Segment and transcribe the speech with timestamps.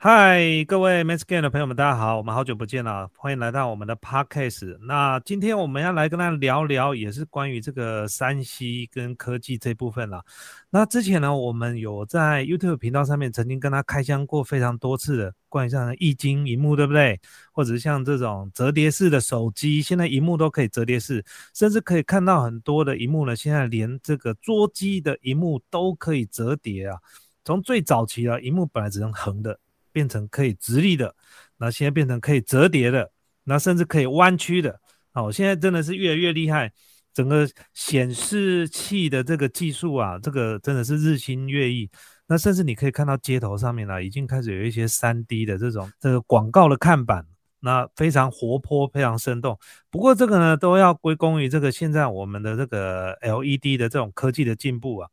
[0.00, 4.78] 嗨，各位 m a s c a n 的朋友们，大家好，我们好久不见了，欢迎来到我们的 Podcast。
[4.82, 10.24] 那今天我们要来跟大家聊聊，也是关于这个山西跟科技这部分了。
[10.70, 17.20] 那之前呢，我们有在 YouTube 频道上面曾经跟他开箱过非常多次的关于像液晶荧幕，对不对？
[17.50, 26.96] 或者是像这种折叠式的手机，现在荧幕都可以折叠式，甚至可以看到很多的荧幕呢，现在连这个桌机的荧幕都可以折叠啊。
[27.44, 29.58] 从最早期啊，荧幕本来只能横的。
[29.98, 31.12] 变成可以直立的，
[31.56, 33.10] 那现在变成可以折叠的，
[33.42, 34.78] 那甚至可以弯曲的。
[35.10, 36.70] 好，现在真的是越来越厉害，
[37.12, 41.90] 整个显示器的这个技术啊，这个真的是日新月异。
[42.28, 47.26] 那甚至你可以看到街头上面呢，已经开始有一些三 D 的这种这个广告的看板，
[47.58, 49.58] 那非常活泼，非常生动。
[49.90, 55.10] 不过这个呢，都要归功于这个现在我们的这个 LED 的这种科技的进步啊。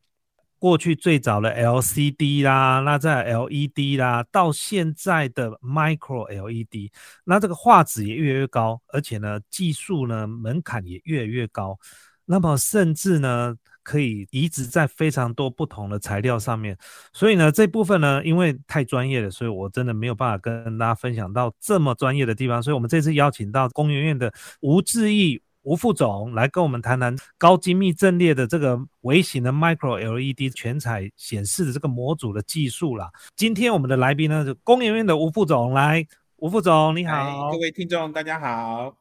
[0.66, 6.90] 过去最早的 LCD 啦，那在 LED 啦，到现在的 Micro LED，
[7.24, 11.78] 那这个画质也越来越高，而且呢，技术呢门槛也越来越高，
[12.26, 16.76] 那么甚至呢可以移植在非常多不同的材料上面。
[17.14, 22.64] 所以呢这部分呢，因为太专业了，所以我真的没有办法跟大家分享到这么专业的地方。
[22.64, 25.40] 所以我们这次邀请到工研院的吴志毅。
[25.66, 33.12] 吴副总来跟我们谈谈高精密阵列的这个微型的 Micro LED 全彩显示的这个模组的技术啦。
[33.36, 36.06] 今天我们的来宾呢是工研院的吴副总，来，
[36.38, 38.96] 吴副总你好，各位听众大家好。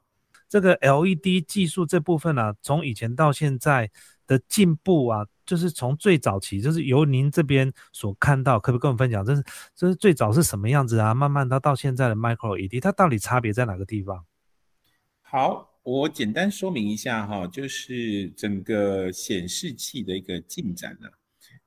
[0.48, 3.91] 这个 LED 技术这部分呢，从以前到现在
[4.27, 9.45] 的进步啊，就是从最早期，就是由您这边所看到，可不可以跟我们分享，这是
[9.77, 11.12] 这是最早是什么样子啊？
[11.12, 14.25] 慢慢到到现在的 Micro LED，它到底差别在哪个地方？
[15.21, 15.73] 好。
[15.85, 21.07] 我简单说明一下哈，就是整个显示器的一个进展呢。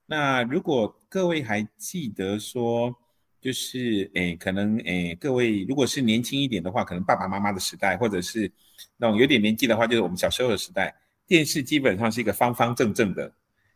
[0.08, 2.96] 那如果各位还记得说，
[3.40, 8.52] 就是诶，可能诶，各位如果是年轻一点的话，可能爸爸妈妈的时代，或者是
[8.98, 10.96] 那种有点年纪的话，就是我们小时候的时代，
[11.28, 13.32] 电视基本上是一个方方正正的，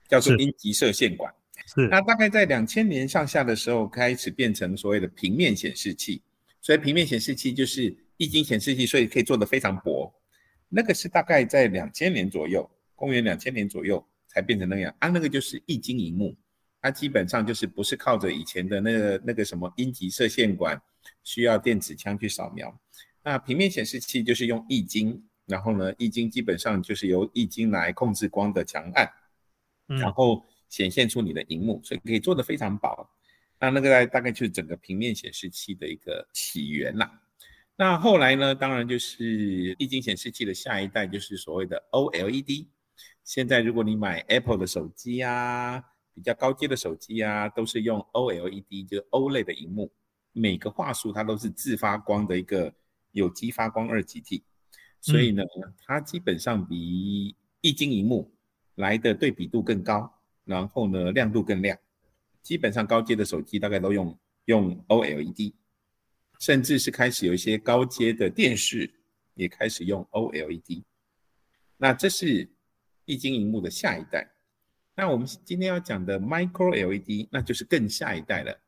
[0.10, 1.32] 叫做阴极射线管。
[1.68, 1.88] 是。
[1.88, 6.20] 那大概在两千年上下的时候，开始变成所谓的平面显示器。
[6.62, 10.12] 所以平面显示器就是液晶显示器，所以可以做的非常薄。
[10.74, 15.10] 那个是大概在两千年左右，公元两千年左右才变成那样啊。
[15.10, 16.34] 那个就是液晶荧幕，
[16.82, 20.82] 它基本上就是不是靠着以前的那个那个什么阴极射线管，
[21.26, 22.74] 需要电子枪去扫描。
[23.22, 29.12] 那平面显示器就是用液晶，然后呢，液晶基本上就是由液晶来控制光的强暗，
[29.88, 33.10] 然后显现出你的荧幕，所以可以做的非常薄。
[33.60, 37.22] 那那个大概就是整个平面显示器的一个起源啦。
[37.78, 38.54] 那后来呢？
[38.54, 42.68] 当然就是液晶显示器的下一代，就是所谓的 OLED。
[43.24, 45.84] 现在如果你买 Apple 的手机啊，
[46.14, 49.92] 比较高阶的手机啊，都是用 OLED，就是 OLED 的荧幕，
[50.32, 52.72] 每个画素它都是自发光的一个
[53.14, 54.44] 有机发光二极体，
[55.00, 55.44] 所以呢，
[55.86, 58.32] 它基本上比液晶荧幕
[58.76, 61.76] 来的对比度更高，然后呢亮度更亮。
[62.44, 64.16] 基本上高阶的手机大概都用
[64.46, 65.54] 用 OLED。
[66.42, 68.92] 甚至是开始有一些高阶的电视
[69.36, 70.82] 也开始用 OLED，
[71.78, 72.50] 那这是
[73.06, 74.28] 液晶荧幕的下一代。
[74.96, 78.60] 那我们今天要讲的 Micro LED，那就是更下一代了。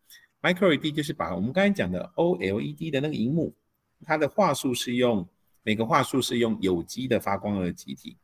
[0.44, 3.52] Micro LED 就是把我们刚才讲的 OLED 的那个荧幕，
[4.06, 5.28] 它的画素是用
[5.64, 8.16] 每个画素是用有机的发光的集体。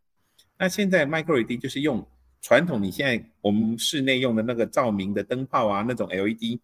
[0.59, 2.07] 那现在 Micro LED 就是用
[2.39, 6.59] 传统你现在我们室内用的那个照明的灯泡啊那种 LED，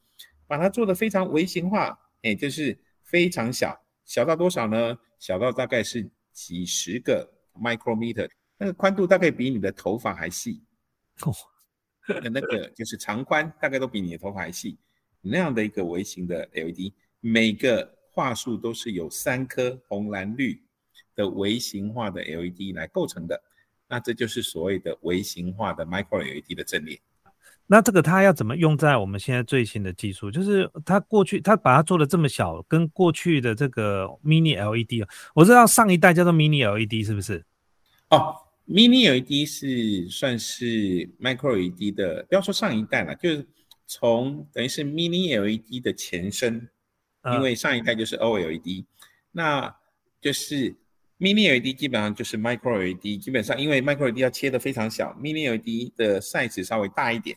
[0.45, 2.00] 把它做的非常微型化。
[2.25, 4.97] 哎，就是非常小，小到多少呢？
[5.19, 8.28] 小到大概是几十个 micrometer，
[8.58, 10.63] 那个宽度大概比你的头发还细
[11.22, 11.31] 哦。
[12.31, 14.78] 那个 就是长宽大概都比你的头发还细，
[15.22, 20.59] 那样的一个微型的 LED，每个画素都是有三颗红蓝绿
[21.13, 23.40] 的微型化的 LED 来构成的，
[23.88, 27.00] 那这就是所谓的微型化的 micro LED 的阵列。
[27.67, 30.29] 那这个它要怎么用在我们现在最新的技术？
[30.29, 37.44] 就是它过去它把它做的这么小，跟过去的这个 mini LED，我知道上一代叫做 mini LED，是不是？
[38.09, 38.35] 哦
[38.67, 40.65] ，mini LED 是算是
[41.19, 43.47] micro LED 的，不要说上一代了，就是
[43.88, 46.69] 从等于是 mini LED 的前身，
[47.33, 48.85] 因为上一代就是 OLED，
[49.31, 49.75] 那
[50.21, 50.71] 就是
[51.19, 57.35] mini LED 基本上就是 micro LED，基本上因为 micro LED 要切的非常小，mini LED 的 size 稍微大一点。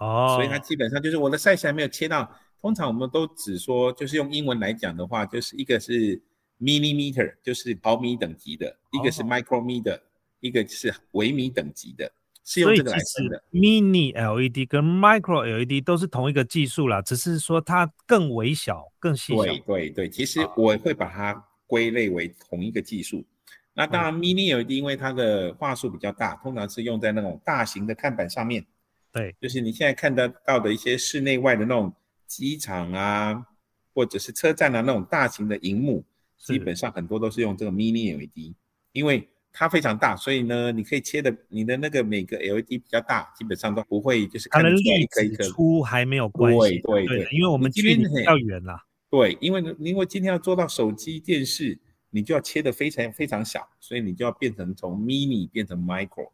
[0.00, 2.28] 哦，所以它基本上就是我的 size 还没有切到。
[2.60, 6.20] 通常我们都只说，就是用英文来讲的话，就是一个是
[6.60, 9.98] millimeter，就是毫米等级的；一个是 micrometer，
[10.40, 12.12] 一个是微米等级的
[12.44, 13.42] 是用这个来分的。
[13.50, 19.42] Mini LED 跟 Micro LED 都是同一个技术啦，只是说它更微小、更细小。
[19.44, 23.24] 对对对，其实我会把它归类为同一个技术。
[23.72, 28.66] 那当然，Mini LED 因为它的画素比较大，通常是用在那种大型的看板上面。
[29.12, 31.92] 对，就是你现在看得到的一些室内外的那种
[32.26, 33.46] 机场啊，
[33.94, 36.04] 或者是车站啊那种大型的荧幕，
[36.38, 38.54] 基本上很多都是用这个 Mini LED，
[38.92, 46.78] 因为它非常大，所以呢，你可以切的你的那个每个 LED 比较大，基本上都不会就是它的粒子粗还没有关系。
[46.80, 48.84] 对对对，因为我们距离比较远啦。
[49.10, 51.78] 对，因为因为今天要做到手机电视。
[52.12, 56.28] 你就要切的非常非常小，所以你就要变成从 mini 变成 micro，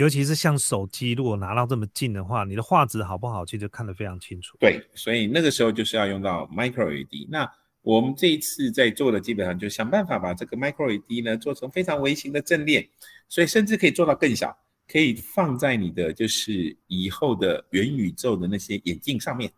[0.00, 4.56] 尤其是像手机，如果拿到这么近的话，你的画质好不好，其实看得非常清楚。
[4.58, 7.28] 对，所以那个时候就是要用到 micro LED。
[7.28, 7.46] 那
[7.82, 12.88] 我们这一次在做的，基本上就想办法把这个 micro LED 呢做成非常微型的阵列，
[13.28, 14.56] 所以甚至可以做到更小，
[14.90, 19.52] 可以放在你的就是以后的元宇宙的那些眼镜上面。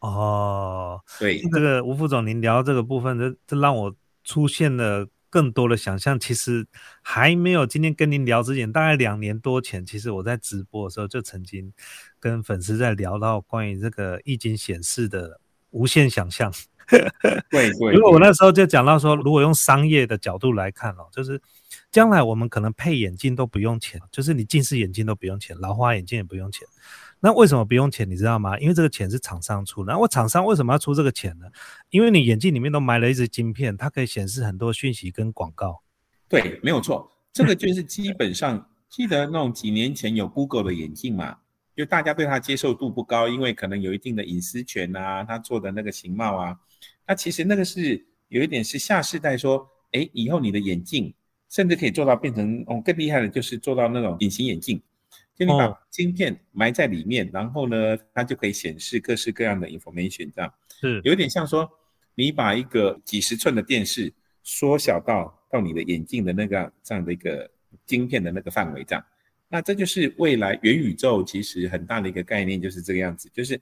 [0.00, 3.96] 哦，对，这个吴副总，您聊这个部分，这这让我。
[4.28, 5.06] 出现了
[5.36, 6.66] 更多的想象，其实
[7.02, 11.70] 还没有今天跟您聊之前，大概两年多前，其实我在直播的时候就曾经
[12.18, 15.38] 跟粉丝在聊到关于这个易经显示的
[15.72, 16.50] 无限想象。
[16.88, 21.38] 对对，因为我那时候就讲到说，如果用商业的角度来看哦，就是
[21.90, 26.66] 将来我们可能配眼镜都不用钱，就是你近视眼镜都不用钱，老花眼镜也不用钱。
[27.20, 28.08] 那为什么不用钱？
[28.08, 28.58] 你知道吗？
[28.58, 29.84] 因为这个钱是厂商出。
[29.84, 31.46] 那我厂商为什么要出这个钱呢？
[31.90, 35.82] 因为你眼镜里面都埋了一只晶片，它可以显示很多讯息跟广告。
[36.28, 37.10] 对，没有错。
[37.32, 41.38] 这个就是基本上记得那种几年前有 Google 的眼镜嘛，
[41.74, 46.56] 就大家对它接受度不高，因为可能有一定的隐私权啊，它做的那个形貌啊。
[47.06, 51.12] 那其实那个是有一点是下世代说，哎，以后你的眼镜
[51.48, 54.80] 甚至可以做到变成哦更厉害的，就是做到那种隐形眼镜。
[55.36, 60.50] 就你把晶片埋在里面，然后呢，它就可以显示各式各样的 information，这样
[60.80, 60.98] 是。
[61.04, 61.70] 有点像说
[62.14, 64.10] 你把一个几十寸的电视
[64.42, 67.50] 缩小到到你的眼镜的那个这样的一个
[67.84, 69.04] 晶片的那个范围，这样，
[69.48, 73.60] 那这就是未来元宇宙其实很大的一个概念，就是这个样子，就是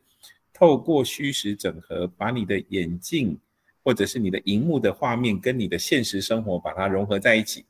[0.53, 3.37] 透过虚实整合，把你的眼镜
[3.83, 7.65] 或者是你的荧幕的画面跟你的现实生活把它融合在一起，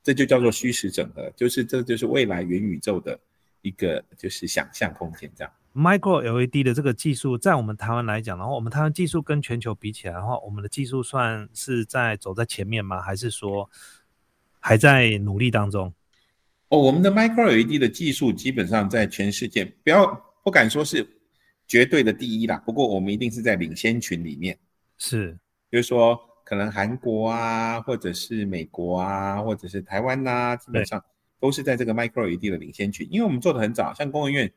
[0.00, 3.18] 这就叫做虚实整合，就是这就是未来元宇宙的。
[3.68, 13.02] 一个就是想象空间这样，Micro LED 的这个技术，在我们台湾来讲，然后我们台湾技术跟全球比起来的话，我们的技术算是在走在前面吗？
[13.02, 13.68] 还是说
[14.58, 15.92] 还在努力当中？
[16.70, 20.06] 哦，我们的 Micro LED 的技术基本上在全世界，不要
[20.42, 21.06] 不敢说是
[21.66, 24.58] 绝对的第一啦，不过我们一定是在领先群里面。
[24.96, 25.38] 是，
[25.70, 31.04] 就是说可能韩国啊，或者是美国啊，或者是台湾呐，基本上。
[31.40, 34.52] 都是在这个 micro LED 的领先群，因为我们做的很早，像工研院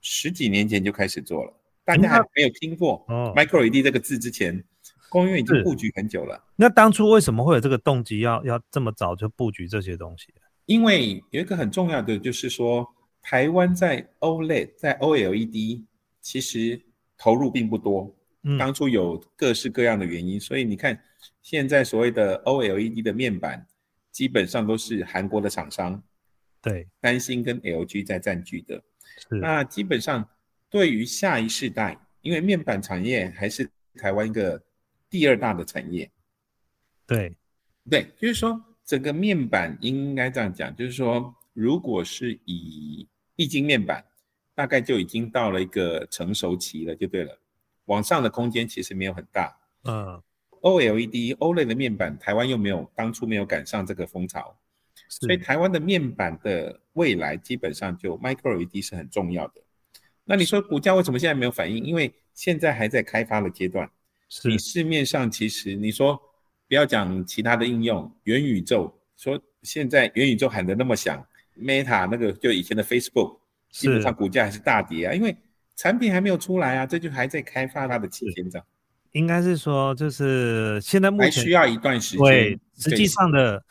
[0.00, 1.52] 十几年前就开始做了，
[1.84, 3.04] 大家还没有听过
[3.34, 4.62] micro LED 这个字之前，
[5.08, 6.44] 工研院已经布局很久了。
[6.56, 10.34] 那当初为什么会有这个动机，要要这么早就布局这些东西？
[10.66, 12.86] 因为有一个很重要的就是说，
[13.22, 15.84] 台湾在 OLED 在 OLED
[16.20, 16.80] 其实
[17.16, 18.14] 投入并不多，
[18.58, 21.00] 当初有各式各样的原因，所以你看
[21.40, 23.66] 现在所谓的 OLED 的面板，
[24.10, 26.02] 基本上都是韩国的厂商。
[26.66, 28.82] 对，三星跟 LG 在占据的，
[29.28, 30.28] 是那基本上
[30.68, 34.60] 对于下一世代，因为面板产业还是台湾一个
[35.08, 36.10] 第二大的产业。
[37.06, 37.32] 对，
[37.88, 44.04] 对，就是说整个面板应该这样讲，就是说如果是以液晶面板，
[44.52, 47.40] 大概就已经到了一个成熟期了，就对了，
[47.84, 49.56] 往上的空间其实没有很大。
[49.84, 50.20] 嗯
[50.62, 54.58] ，OLED、OLED 的面板，台湾又没有当初没有赶上这个风潮。
[55.08, 59.62] 所以台湾的面板的未来基本上就 Micro LED 是很重要的。
[60.24, 61.84] 那你说股价为什么现在没有反应？
[61.84, 63.88] 因为现在还在开发的阶段。
[64.44, 66.20] 你市面上其实你说
[66.68, 71.24] 不要讲其他的应用，元宇宙，说现在元宇宙喊得那么响
[71.56, 73.38] ，Meta 那个就以前的 Facebook，
[73.70, 75.36] 基本上股价还是大跌啊，因为
[75.76, 78.66] 产品还没有出来啊，这就还在开发它的期间这样。
[79.12, 82.26] 应该是说就是现在目前需要一段时间。
[82.26, 83.64] 对，实际上的。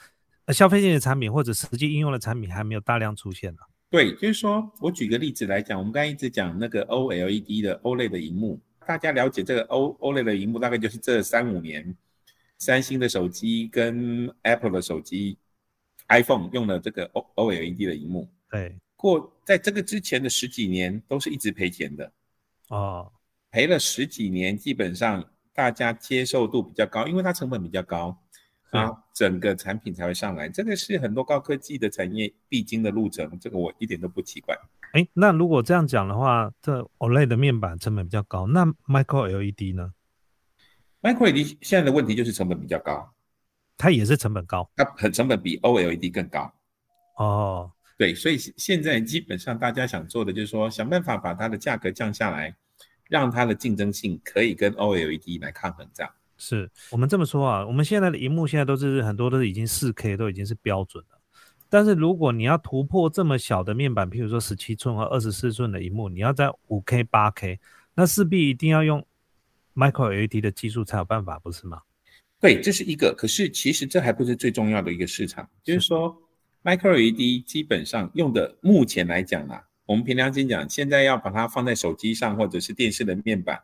[0.47, 3.59] 那消费性的产品或者实际应用的产品还没有大量出现呢。
[3.89, 11.95] 对，就是说我举个例子来讲，我们刚才一直讲那个 OLED 的 OLED 的荧幕，大家了解这个 O OLED 的荧幕，大概就是这三五年，
[12.57, 15.37] 三星的手机跟 Apple 的手机
[16.09, 18.29] iPhone 用的这个 O OLED 的荧幕。
[18.49, 22.11] 对，过在这个之前的十几年都是一直赔钱的。
[22.67, 23.11] 哦，
[23.49, 25.23] 赔了十几年，基本上
[25.53, 28.19] 大家接受度比较高，因为它成本比较高。
[28.75, 30.49] 然后整个产品才会上来。
[30.49, 34.55] 这个是很多高科技的产业必经的路程，这个我一点都不奇怪。
[34.93, 39.93] 哎，那如果这样讲的话，这 OLED 的面板成本比较高，那 Micro LED 呢
[41.01, 43.13] ？Micro LED 现在的问题就是成本比较高，
[43.77, 46.53] 它也是成本高，它很成本比 OLED 更高。
[47.17, 52.55] 哦，对，所以现在基本上大家想做的就是说，想办法把它的价格降下来，
[53.09, 55.89] 让它的竞争性可以跟 OLED 来抗衡。
[55.93, 61.19] 这样是我们这么说啊，我们现在的荧幕现在都是很多都是已经四 K，都已经是标准了。
[61.69, 67.59] 但是如果你要突破这么小的面板，譬如说十七寸和二十四寸的荧幕，你要在五 K、八 K，
[67.93, 69.05] 那势必一定要用
[69.75, 71.81] Micro LED 的技术才有办法，不是吗？
[72.39, 73.13] 对，这是一个。
[73.17, 76.21] 可是其实这还不是最重要的一个市场，就是说。
[76.65, 83.61] Micro LED 基本上用的，目前来讲啊，我们凭良心讲，现在要把它放在手机上或者是电视的面板，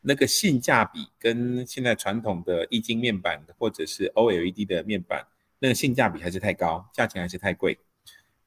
[0.00, 5.26] 那个性价比跟现在传统的液晶面板或者是 OLED 的面板，
[5.58, 7.78] 那个性价比还是太高，价钱还是太贵。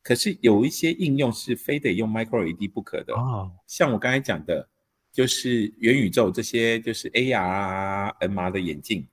[0.03, 4.67] 可是有一些应用是非得用 Micro LED 不可的哦，像我刚才讲的，
[5.12, 9.08] 就是元宇宙这些，就是 AR、MR 的眼镜，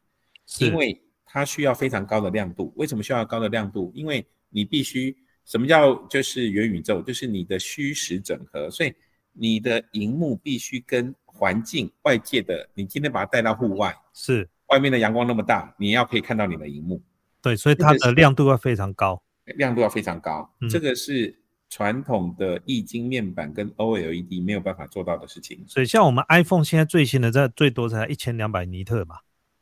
[0.61, 2.73] 因为它需要非常高的亮度。
[2.77, 3.93] 为什么需要高的亮度？
[3.95, 5.15] 因为你必须
[5.45, 7.03] 什么叫就是元宇宙？
[7.03, 8.95] 就是你的虚实整合，所以
[9.35, 17.01] 你的荧幕必须跟环境外界的，你今天把它带到户外，是外面的阳光那么大，你要可以看到你的荧幕。
[17.41, 19.23] 对，所以它的亮度要非常高，
[19.57, 20.51] 亮度要非常高。
[20.69, 21.33] 这个是
[21.71, 25.65] 传统的液晶面板跟 OLED 没有办法做到的事情。
[25.69, 29.17] 所以像我们 iPhone 现在最新的在最多才一千两百尼特嘛。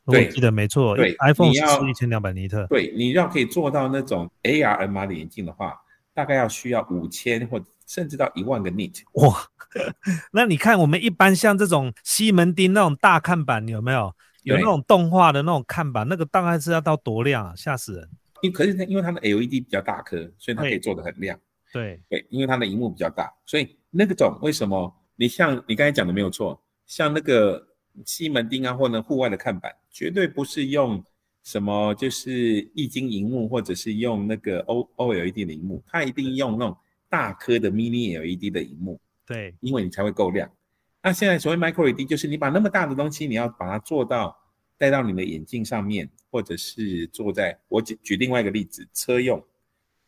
[0.06, 0.96] 对，记得没错。
[0.96, 2.66] 对，iPhone 是一千两百尼特。
[2.68, 5.76] 对，你要可以做到那种 AR、MR 的眼镜的话，
[6.14, 9.02] 大概要需要五千或甚至到一万个 nit。
[9.12, 9.46] 哇，
[10.32, 14.12] 那你看我们一般像这种西门町那种大看板，有没有？
[14.42, 17.54] 有那种动画的那种看板，那个大概是要到多亮啊？
[17.56, 18.08] 吓死人！
[18.42, 21.38] 因可是它因为它的 LED 比较大颗，所以它可以做的很亮。
[21.72, 24.94] 对对，因为它的荧幕比较大，所以那个种为什么？
[25.16, 27.66] 你像你刚才讲的没有错，像那个。
[28.04, 31.02] 西门町啊，或者户外的看板，绝对不是用
[31.42, 36.76] 什么就是液晶荧幕，或者是用那个 O O L E D 的荧幕，它一定用那种
[37.08, 39.00] 大颗的 Mini L E D 的荧幕。
[39.24, 40.50] 对，因为你才会够亮。
[41.02, 44.36] 那现在所谓 Micro L E D，就是你把那么大的东西，你要把它做到
[44.78, 49.42] 戴到你的眼镜上面，或者是坐在我举举另外一个例子，车用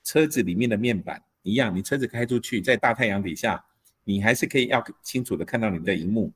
[0.04, 3.64] 车子里面的面板一样，你车子开出去，在大太阳底下，
[4.04, 6.32] 你还是可以要清楚的看到你的荧幕，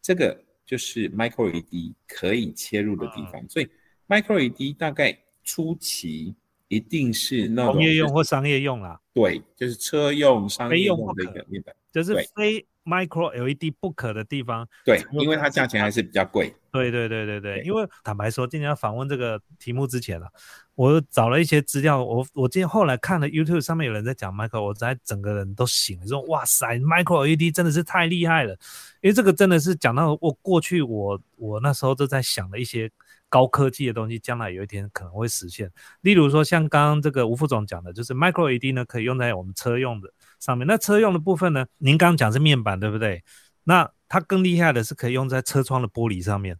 [0.00, 0.42] 这个。
[0.66, 3.68] 就是 Micro LED 可以切入的地方，所以
[4.08, 6.34] Micro LED 大概初期
[6.74, 9.00] 一定是那种工业用或商业用啦。
[9.12, 14.68] 对，就是车用、商业用的一个面板，就是非 Micro LED 不可的地方。
[14.84, 16.52] 对，因为它价钱还是比较贵。
[16.72, 20.26] 对对对对对，因为坦白说，今天要访问这个题目之前了，
[20.74, 28.52] 我找了一些资料，我我今天后来看了 YouTube 上面有人在讲 Micro，我在整个人都醒了，说哇塞，Micro LED 真的是太厉害了，
[29.00, 32.90] 因为这个真的是讲到我过去我我那时候都在想的一些
[33.34, 35.68] 高科技的东西，将来有一天可能会实现。
[36.02, 43.24] 例如说像刚刚这个吴副总讲的，就是 Micro LED 呢可以用在我们车用的上面，那车用的部分呢，您刚刚讲是面板对不对？
[43.64, 46.56] 那它更厉害的是可以用在车窗的玻璃上面。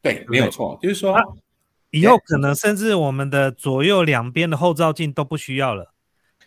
[0.00, 1.14] 对，没有错，就是说，
[1.90, 5.92] 以后可能甚至我们的左右两边的后照镜都不需要了，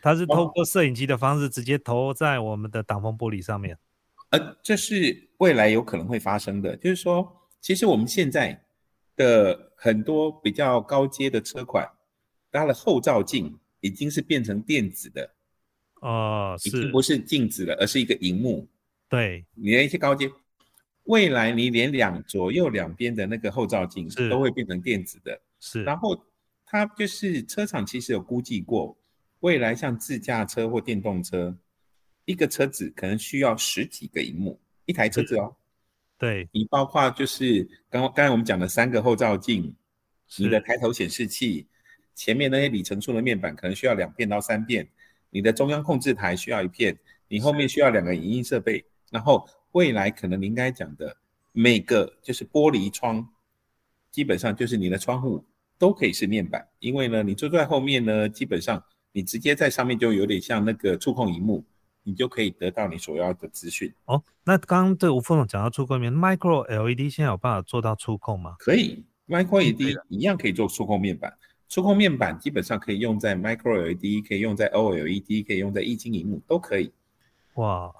[0.01, 3.77] 它是透过摄影机的方式直接投在我们的挡风玻璃上面。
[4.31, 8.59] 呃，这是未来有可能会发生的，就是说，其实我们现在
[9.21, 11.87] 的很多比较高阶的车款，
[12.51, 15.29] 它的后照镜已经是变成电子的，
[16.01, 18.67] 哦，已经不是镜子了，而是一个荧幕。
[19.07, 20.31] 对，你的一些高阶。
[21.05, 25.83] 未来你连两左右两边的那个后照镜都会变成电子的，是。
[25.83, 26.15] 然后
[26.65, 28.95] 它就是车厂其实有估计过，
[29.39, 31.57] 未来像自驾车或电动车，
[32.25, 35.55] 一个车子可能需要十几个荧幕，一台车子哦。
[36.21, 39.75] 对，你包括就是刚刚才我们讲的三个后照镜，
[40.37, 41.67] 你的抬头显示器，
[42.15, 44.87] 前面那些里程数的面板可能需要两片到三片，
[45.31, 46.95] 你的中央控制台需要一片，
[47.27, 49.45] 你后面需要两个影音设备，然后。
[49.73, 51.15] 未来可能您该讲的
[51.53, 53.25] 每个就是玻璃窗，
[54.11, 55.45] 基本上就是你的窗户
[55.77, 61.63] 都可以是面板，因为呢，你坐在后面呢，基本上你直接在上面就有点像那个触控荧幕，
[62.03, 63.93] 你就可以得到你所要的资讯。
[64.05, 68.55] 哦，那刚刚对吴副总讲到触控面，Micro LED 现在有办法做到触控吗？
[68.59, 71.33] 可以，Micro LED 一样可以做触控面板，
[71.69, 76.91] 触控面板基本上可以用在 Micro LED，可以用在 OLED，可以用在液晶荧幕都可以。
[77.55, 77.93] 哇。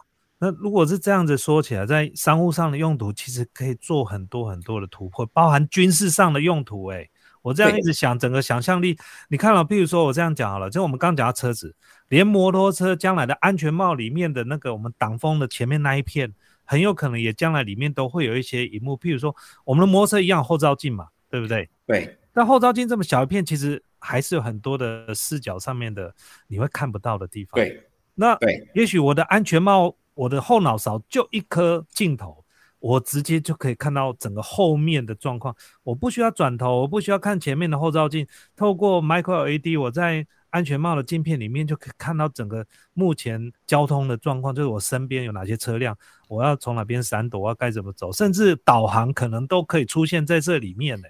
[0.44, 6.86] 那如果是这样子说起来，在商务上的用途，其实可以做很多很多的突破，包含军事上的用途。
[6.86, 7.08] 哎，
[7.44, 8.98] 我这样一直想，整个想象力，
[9.30, 11.76] 你看了，譬如说我这样讲好了，就我们刚讲到车子，
[12.12, 16.34] 连摩托车将来的安全帽里面的那个我们挡风的前面那一片，
[16.66, 21.70] 很有可能也将来里面都会有一些荧幕，譬如说我们的摩托车一样后照镜嘛，对不对？
[21.88, 22.18] 对。
[22.34, 26.14] 但后照镜这么小一片，其实还是有很多的视角上面的
[26.48, 27.82] 你会看不到的地方。，对。
[28.14, 28.70] 那对。
[28.76, 32.44] 也许我的安全帽，我的后脑勺就一颗镜头，
[32.80, 38.28] 我直接就可以看到整个后面的状况，我不需要转头，我不需要看前面的后照镜，
[38.58, 45.98] 透过 micro LED，我在安全帽的镜片里面就可以看到整个目前交通的状况，就是我身边有哪些车辆，
[46.30, 51.08] 我要从哪边闪躲，我该怎么走，甚至导航可能都可以出现在这里面呢、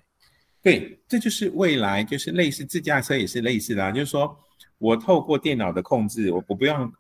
[0.61, 4.37] 对，这就是未来，就是类似自驾车也是类似的啊，就是说
[4.77, 6.91] 我透过电脑的控制，我我不用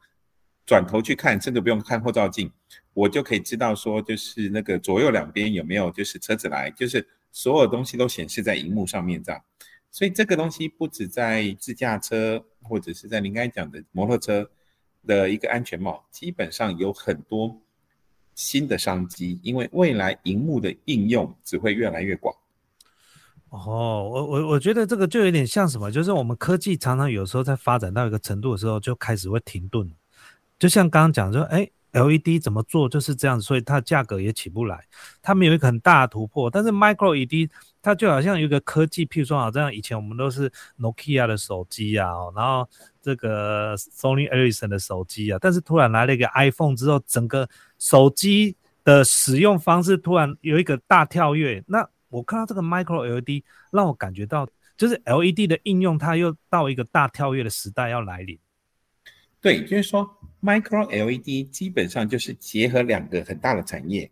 [0.65, 2.51] 转头去看，甚至不用看后照镜，
[2.93, 9.39] 我就可以知道说，就是那个左右两边有没有就是车子来，就是所有东西都显示在荧幕上面这样。
[9.91, 14.49] 所以这个东西不止在自驾车，或者是在您刚才讲的摩托车
[15.05, 17.61] 的一个安全帽，基本上有很多
[18.33, 22.33] 新的商机，因为未来荧幕的应用只会越来越广。
[23.49, 29.91] 哦，我我我觉得这个就有点像什么，就是我们科技常常有时候在发展到一个程度的时候，就开始会停顿。
[30.57, 34.85] 就像刚刚讲说，哎，LED 怎么做就是这样，所以它价格也起不来。
[35.21, 37.49] 他们有一个很大的突破，但是 Micro LED
[37.81, 42.69] 它就好像有一个科技，譬如说好像以前我们都是 Nokia 的手机啊，哦然后
[43.01, 51.63] 这个 Sony Ericsson 的手机啊，但是突然来了一个 iPhone 之后，整个手机的使用方式突然有一个大跳跃。
[51.67, 54.47] 那我看到这个 Micro LED，让我感觉到
[54.77, 58.37] 就是 LED 的应用，它又到一个大跳跃的时代要来临。
[59.39, 60.07] 对，就是说
[60.41, 64.11] Micro LED 基本上就是结合两个很大的产业，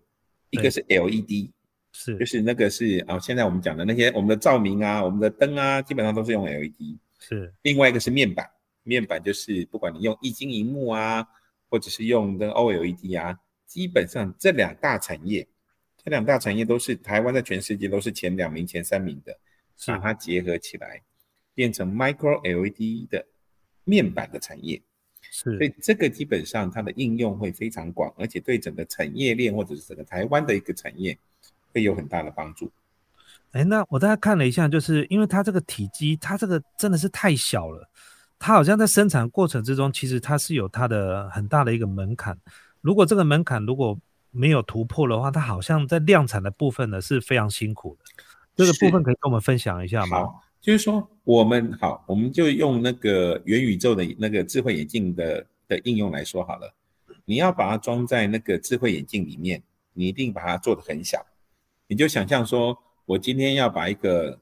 [0.49, 1.51] 一个是 LED，
[1.91, 6.97] 是就是那个是啊、现在我们讲的那些我们的照明啊、我们的灯啊，基本上都是用 LED。
[7.19, 8.49] 是另外一个是面板，
[8.83, 11.27] 面板就是不管你用液晶荧幕啊，
[11.69, 15.45] 或者是用的 OLED 啊，基本上这两大产业，
[15.97, 19.37] 这两大产业都是台湾在全世界都是前两名、前三名的，
[19.75, 21.01] 是把它结合起来，
[21.53, 23.25] 变成 Micro LED 的
[23.83, 24.81] 面板的产业。
[25.31, 31.15] 是所以这个基本上它的应用会非常广，而且对整个产业链或者是整个台湾的一个产业
[31.73, 32.71] 会有很大的帮助。
[33.51, 37.89] 哎，那我大概看了一下，就是因为它这个体积，它这个真的是太小了，
[38.37, 42.37] 它好像在生产过程之中，其实它是有它的很大的一个门槛。
[42.81, 43.97] 如果这个门槛如果
[44.31, 48.05] 没有突破的话，它好像在量产的部分呢是非常辛苦的。
[48.55, 50.17] 这个部分可以跟我们分享一下吗？
[50.17, 56.71] 好，就是说我们好，我们就用那个元宇宙的那个智慧眼镜的的应用来说好了。
[57.25, 61.25] 你要把它装在那个智慧眼镜里面，你一定把它做得很小。
[61.89, 64.39] 你就想象说，我今天要把一个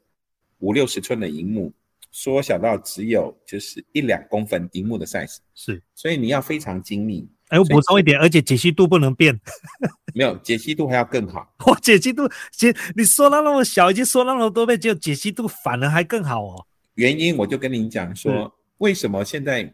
[0.60, 1.72] 五六十寸的荧幕
[2.12, 7.26] 缩小到只有就是一两公分荧幕的 size，是，所以你要非常精密。
[7.48, 9.40] 哎，我所以补充一点，而且解析度不能变。
[10.14, 11.50] 没有解析度还要更好。
[11.68, 16.68] 哇，解析度，解你说到那么小，已经说到那么多倍，结果解析度反而还更好哦。
[16.96, 19.74] 原因我就跟你讲说，为什么现在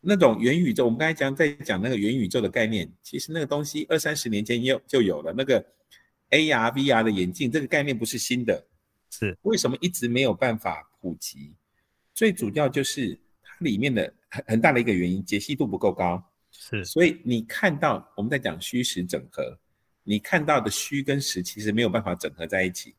[0.00, 5.62] 那种元宇宙，我们刚才讲在讲那个元宇宙的概念，其实那个东西二三十年前有就有了，那个
[6.34, 8.66] AR、VR 的眼镜这个概念不是新的，
[9.10, 11.52] 是为什么一直没有办法普及？
[12.12, 16.22] 最主要就是它里面的很很大的一个原因，解析度不够高。
[16.50, 19.58] 是所以你看到我们在讲虚实整合，
[20.02, 22.94] 你看到的虚跟实其实没有办法整合在一起，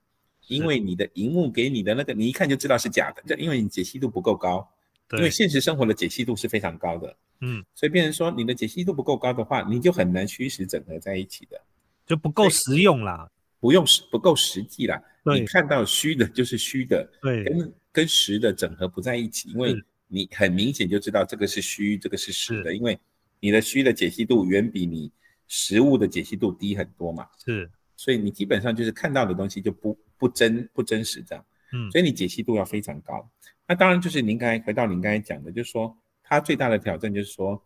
[0.48, 4.68] 因为你的荧幕给你的那个，你一看就知道是假的，就因为你解析度不够高。
[5.12, 11.62] 因为，现实生活的解析度是非常高的，嗯，所以变成说你的解析度不够高的话，你就很难虚实整合在一起的，
[12.06, 13.30] 就不够实用啦。
[13.60, 15.02] 不用实不够实际啦。
[15.24, 15.40] 对。
[15.40, 19.76] 你看到虚的就是虚的，对，跟跟实的整合不在一起，因为
[20.08, 23.00] 你很明显就知道这个是虚，这个是实的，因为
[23.40, 25.12] 你的虚的解析度远比你
[25.48, 33.28] 实物的解析度低很多嘛，是，所以你基本上就是看到的东西就不不真不真实这样，嗯，所以你解析度要非常高。
[33.68, 37.60] 那当然就是您刚才回到您刚才讲的，就是说它最大的挑战就是说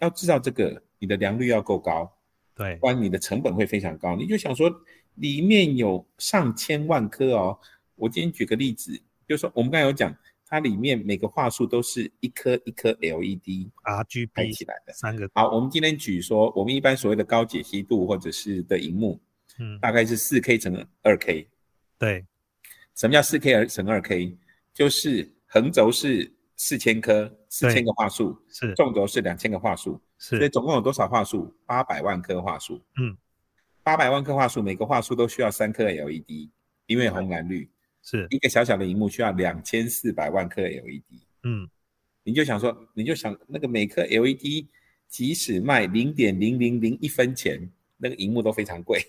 [0.00, 2.12] 要知道这个你的良率要够高，
[2.60, 4.14] 对，不然你的成本会非常高。
[4.14, 4.70] 你就想说
[5.14, 7.58] 里面有上千万颗哦，
[7.94, 8.92] 我今天举个例子，
[9.26, 10.14] 就是说我们刚才有讲，
[10.46, 14.92] 它里面每个话术都是一颗一颗 LED 开 RGB 起来的。
[14.92, 19.18] 三个，好，我们今天举说，我们一般所谓的高解析度或者是的荧幕，
[19.58, 21.48] 嗯，大概是四 K 乘二 K。
[21.98, 22.26] 对，
[22.94, 24.36] 什么叫四 K 乘二 K？
[24.74, 26.30] 就是横轴是
[26.62, 31.50] 四千颗，四千个话术，是纵轴是两千个话术，是所以，总共有多少话术？
[31.64, 32.78] 八百万颗话术。
[32.98, 33.16] 嗯，
[33.82, 36.50] 八百万颗话术，每个话术都需要三颗 LED，
[36.84, 37.66] 因为红蓝绿，
[38.02, 41.02] 是一个小小的荧幕需要两千四百万颗 LED。
[41.44, 41.66] 嗯，
[42.24, 44.66] 你就想说，你就想那个每颗 LED
[45.08, 49.00] 即使卖零点零零零一分钱，那个荧幕都非常贵。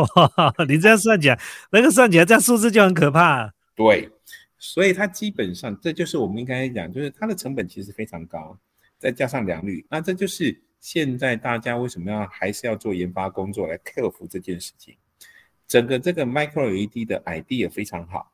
[0.66, 1.38] 你这样算起来，
[1.70, 3.52] 那个算起来，这样数字就很可怕。
[3.74, 4.10] 对，
[4.58, 8.58] 所以它基本上这就是我们应该讲，就是它的成本其实非常高，
[8.98, 14.96] 再加上良率，那这就是现在大家为什么要还是要做研发工作来克服这件事情。
[15.66, 18.32] 整个这个 Micro LED 的 idea 非常好，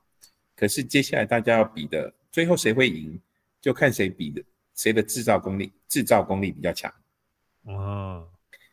[0.55, 3.19] 可是接下来大家要比的，最后谁会赢，
[3.61, 4.43] 就看谁比的
[4.75, 6.93] 谁的制造功力，制造功力比较强。
[7.65, 8.29] 哦，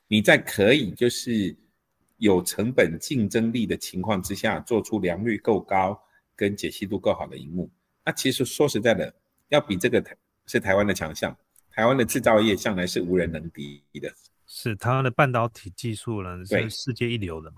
[0.07, 1.55] 你在可以就是
[2.17, 5.97] 有成本竞争力的情况之下，做出良率够高
[6.39, 7.69] 跟解析度够好的荧幕，
[8.05, 9.13] 那其实说实在的，
[9.49, 11.37] 要比这个台是台湾的强项，
[11.69, 14.09] 台湾的制造业向来是无人能敌的。
[14.47, 17.57] 是台湾的半导体技术呢，是世界一流的嘛？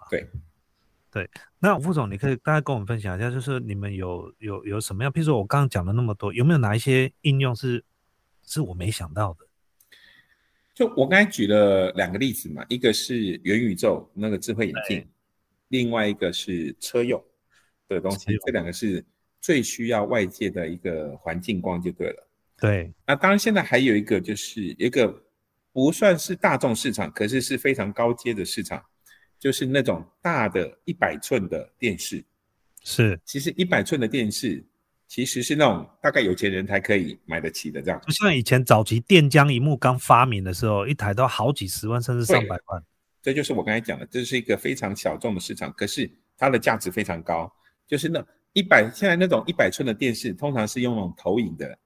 [1.12, 5.13] 对，那吴副总，你可以大概跟我们分享一下，就是你们有有有什么样？
[5.13, 7.84] 譬如说我刚刚讲了那么多，有没有哪一些应用是
[8.44, 9.46] 是我没想到的？
[10.74, 15.08] 就我刚才举了两个例子嘛，一个是元宇宙那个智慧眼镜，
[15.67, 17.24] 另外一个是车用
[17.95, 19.04] 的东西，这两个是
[19.39, 22.27] 最需要外界的一个环境光就对了。
[22.58, 25.23] 对，那当然现在还有一个就是一个
[25.71, 28.84] 不算是大众市场，可是是非常高阶的市场，
[29.39, 32.23] 就是那种大的一百寸的电视。
[32.84, 34.63] 是其实一百寸的电视
[35.08, 38.01] 其实是那种大概有钱人才可以买得起的这样。
[38.01, 42.84] 就像以前早期电浆荧幕刚发明的时候，一台都好几十万，甚至上百万。
[43.21, 47.51] 这就是我刚才讲的，这是一个非常小众的市场，可是它的价值非常高。
[47.88, 51.78] 就是那一百现在那种一百寸的电视，通常是用那种投影的，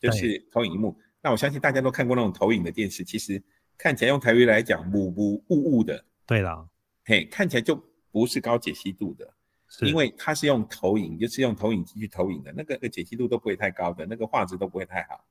[0.00, 0.96] 就是投影荧幕。
[1.20, 3.42] 那我相信大家都看过那种投影的电视，其实
[3.78, 6.68] 看起来用台语来讲，模模雾雾的，对啦，
[7.04, 9.32] 嘿，看起来就不是高解析度的，
[9.68, 15.24] 是因为它是用投影，就是用投影机去投影的，那个那个解析度都不会太高的，那个画质都不会太好。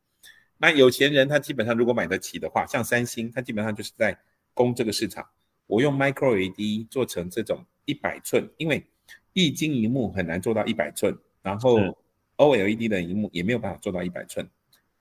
[0.57, 4.17] 那有钱人他基本上如果买得起的话，像三星，他基本上就是在
[4.53, 5.27] 攻这个市场。
[5.65, 8.85] 我用 Micro LED 做成这种一百寸，因为
[9.33, 11.79] 液晶荧幕很难做到一百寸，然后
[12.37, 14.47] OLED 的荧幕也没有办法做到一百寸。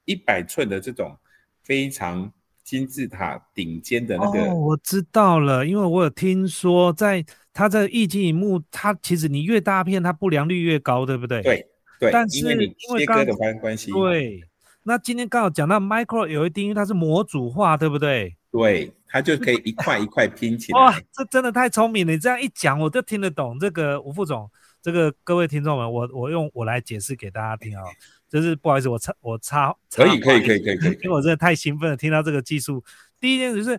[0.04, 1.16] 一百寸的这种
[1.62, 2.32] 非常
[2.64, 11.42] 金字塔顶尖的那个，哦，我知道了，因为我有听说，在它在液晶荧幕，它其实你越大片，它不良率越高，对不对？
[11.42, 11.66] 对
[12.00, 14.42] 对，但是因为切割的关关系，对。
[14.84, 18.34] 那今天刚好讲到 Micro LED，因为它是模组化，对不对？
[18.52, 22.12] 对，它就可以一块一块拼起来哇来。，这真的太聪明了！
[22.12, 23.58] 你这样一讲，我就听得懂。
[23.58, 24.50] 这个吴副总，
[24.82, 27.84] 这个各位听众们，我我用我来解释给大家听啊。
[28.28, 32.82] 就是不好意思，我插我插，可以可以可以可以可以， 因为我真的太兴奋了，听到这个技术。
[33.18, 33.78] 第一件事就是，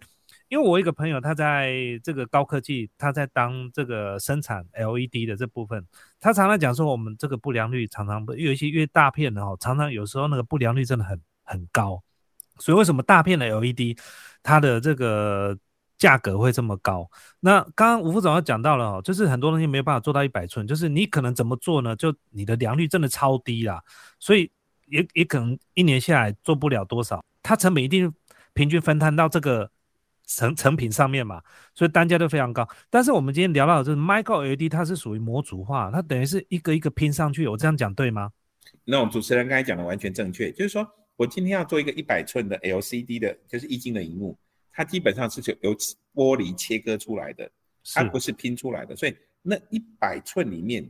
[0.49, 5.85] 因为我一个朋友他在这个高科技，他在当这个生产 LED 的这部分，
[6.19, 12.03] 他常常讲说，我们这个不良率常常不有一些越大片的哦，常常有时候那个不良率真的很很高。
[12.61, 13.97] 所以为什么大片的 LED
[14.43, 15.57] 它的这个
[15.97, 17.09] 价格会这么高？
[17.39, 21.95] 那刚刚吴副总要讲到了哦，就是很多东西没有办法做到一百寸，就是你可能怎么做呢？
[21.95, 23.83] 就你的良率真的超低啦，
[24.19, 24.49] 所以
[24.87, 28.11] 也也可能一年下来做不了多少，它成本一定
[28.53, 29.69] 平均分摊到这个
[30.25, 31.41] 成成品上面嘛，
[31.75, 32.67] 所以单价就非常高。
[32.89, 38.31] 但是我们今天聊到的就是 Micro LED，它是属于模组化，它等于是一个一个拼上去，我这样讲对吗？
[38.85, 40.87] 那我们主持人刚才讲的完全正确，就是说
[41.21, 44.35] 我今天要做一个一百寸的 LCD 的，就是液晶的荧幕，
[44.73, 45.75] 它基本上是由
[46.15, 47.47] 玻璃切割出来的，
[47.93, 48.09] 它是。
[48.09, 50.89] 不是拼出来的，所以那一百寸里面，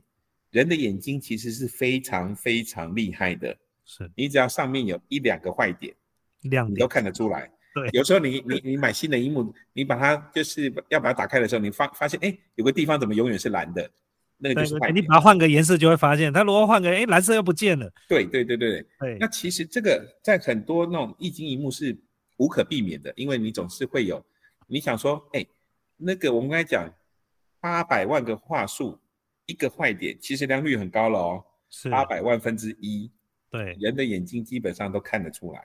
[0.51, 4.09] 人的眼睛其实是非常非常厉害的，是。
[4.15, 5.93] 你只要上面有一两个坏点，
[6.43, 7.51] 亮点你都，看得出来。
[7.75, 7.89] 对。
[7.91, 13.91] 有时候你你你买新的荧幕，你把它就是要把它打开的时候，你发发现哎，有个地方怎么永远是蓝的，
[14.41, 15.05] 那个就是坏点。
[15.05, 19.17] 把它换个颜色就会发现，它如果换个哎蓝色又不见了，对对对对对。
[19.19, 21.95] 那其实这个在很多那种一经一幕是
[22.37, 24.23] 无可避免的，因为你总是会有，
[24.67, 25.45] 你想说，哎，
[25.97, 26.91] 那个我们刚才讲
[27.59, 28.99] 八百万个话术，
[29.45, 33.11] 一个坏点，其实良率很高了哦，是八百万分之一，
[33.49, 35.63] 对，人的眼睛基本上都看得出来。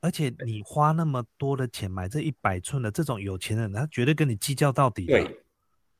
[0.00, 5.18] 而且你花那么多的钱买这一百寸的这种有钱人，他绝对跟你计较到底的。
[5.18, 5.40] 对，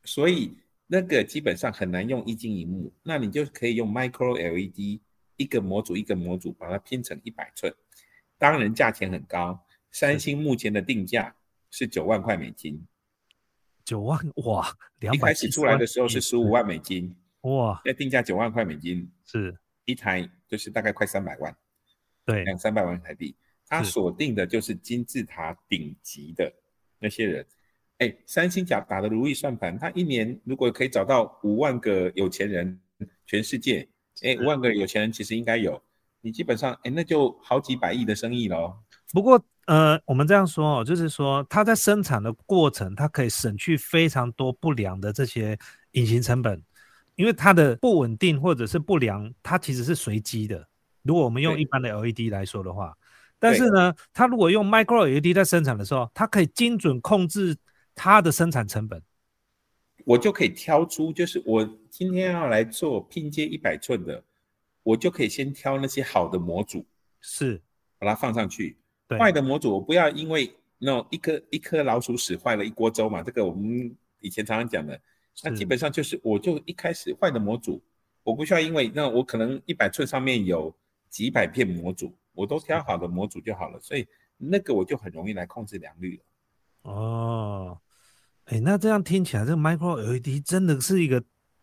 [0.04, 5.00] 所以那个基本上很难用一晶一幕，那你就可以用 Micro LED
[5.36, 7.74] 一个模组一个模组把它拼成一百寸，
[8.38, 9.64] 当然价钱很高。
[9.90, 11.34] 三星目前的定价
[11.70, 12.86] 是九万块美金，
[13.84, 14.66] 九万哇，
[15.12, 19.56] 一开始出来的时候是十五万美金，哇，要定价九万块美金，是。
[19.86, 21.56] 一台就是大概快三百万，
[22.24, 22.44] 对。
[22.44, 23.34] 两三百万台币。
[23.68, 26.52] 它锁定的就是金字塔顶级的
[26.98, 27.46] 那些人。
[27.98, 32.78] 哎，三星甲打的如意算盘，他一年如果可以找到五万个有钱人，
[33.26, 33.88] 全世界，
[34.22, 35.82] 哎，五万个有钱人其实应该有，
[36.20, 38.74] 你基本上，哎，那就好几百亿的生意喽。
[39.12, 45.58] 不过，呃，我们这样说哦，就是说，它在生产的过程，它可以省去非常多不良的这些
[45.92, 46.62] 隐形成本，
[47.14, 50.68] 因为它的不稳定或者是不良，它其实是随机的。
[51.02, 52.94] 如果我们用一般的 LED 来说的话，
[53.38, 57.56] 但是呢，它如果用 Micro LED 在生产的时候，它可以精准控制
[57.96, 59.02] 它的生产成本。
[60.04, 64.22] 我就可以挑出，就是我今天要来做拼接一百寸的，
[64.84, 66.86] 我就可以先挑那些好的模组，
[67.20, 67.60] 是
[67.98, 68.76] 把它放上去。
[69.18, 73.20] 坏的模组我不要，因为那一颗一颗老鼠屎坏了一锅粥嘛。
[73.20, 75.00] 这个我们以前常常讲的，
[75.42, 77.82] 那基本上就是我就一开始坏的模组，
[78.22, 80.72] 我不需要因为那我可能一百寸上面有
[81.08, 84.06] 几百片模组，我都挑好的模组就好了，所以
[84.36, 86.24] 那个我就很容易来控制良率了。
[86.92, 87.80] 哦。
[88.46, 91.22] 哎，那这样听起来，这个 Micro LED 真的是一个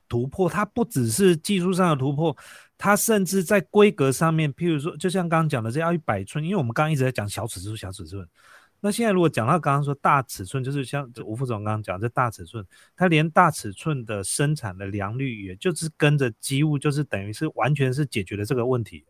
[0.09, 0.49] 突破。
[0.49, 2.35] 它不只是技术上的突破，
[2.77, 6.43] 它甚至在规格上面，譬如说，就像刚刚讲的，这要一百寸。
[6.43, 8.27] 因为我们刚刚一直在讲小尺寸、小尺寸。
[8.81, 12.65] 那现在如果讲到刚刚说大尺寸，就是像吴副总刚刚讲这大尺寸，
[12.97, 19.05] 它连大尺寸的生产的良率，也就是跟着机务，就是等于是完全是解决了这个问题。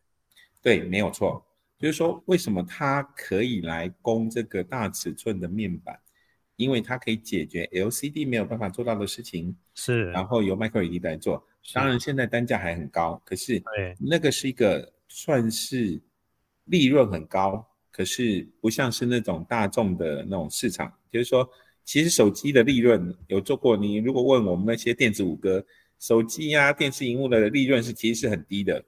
[0.62, 1.44] 对，没有错。
[1.80, 6.00] 就是说，为什么它可以来供这个大尺寸的面板？
[6.56, 11.46] 因为它可以解决 LCD 没有办法做到的事情，是，然后由 Micro LED 来做。
[11.74, 13.62] 当然现在单价还很高，可是
[14.00, 16.02] 那个是一个算是
[16.66, 20.92] 利润很高，可是不像是那种大众的那种市场。
[21.12, 21.50] 就是说，
[21.86, 25.66] 其实手机的利润有做过，你如果问我们那些电子五哥，
[26.00, 28.84] 手机呀、电视荧幕的利润是其实是很低的，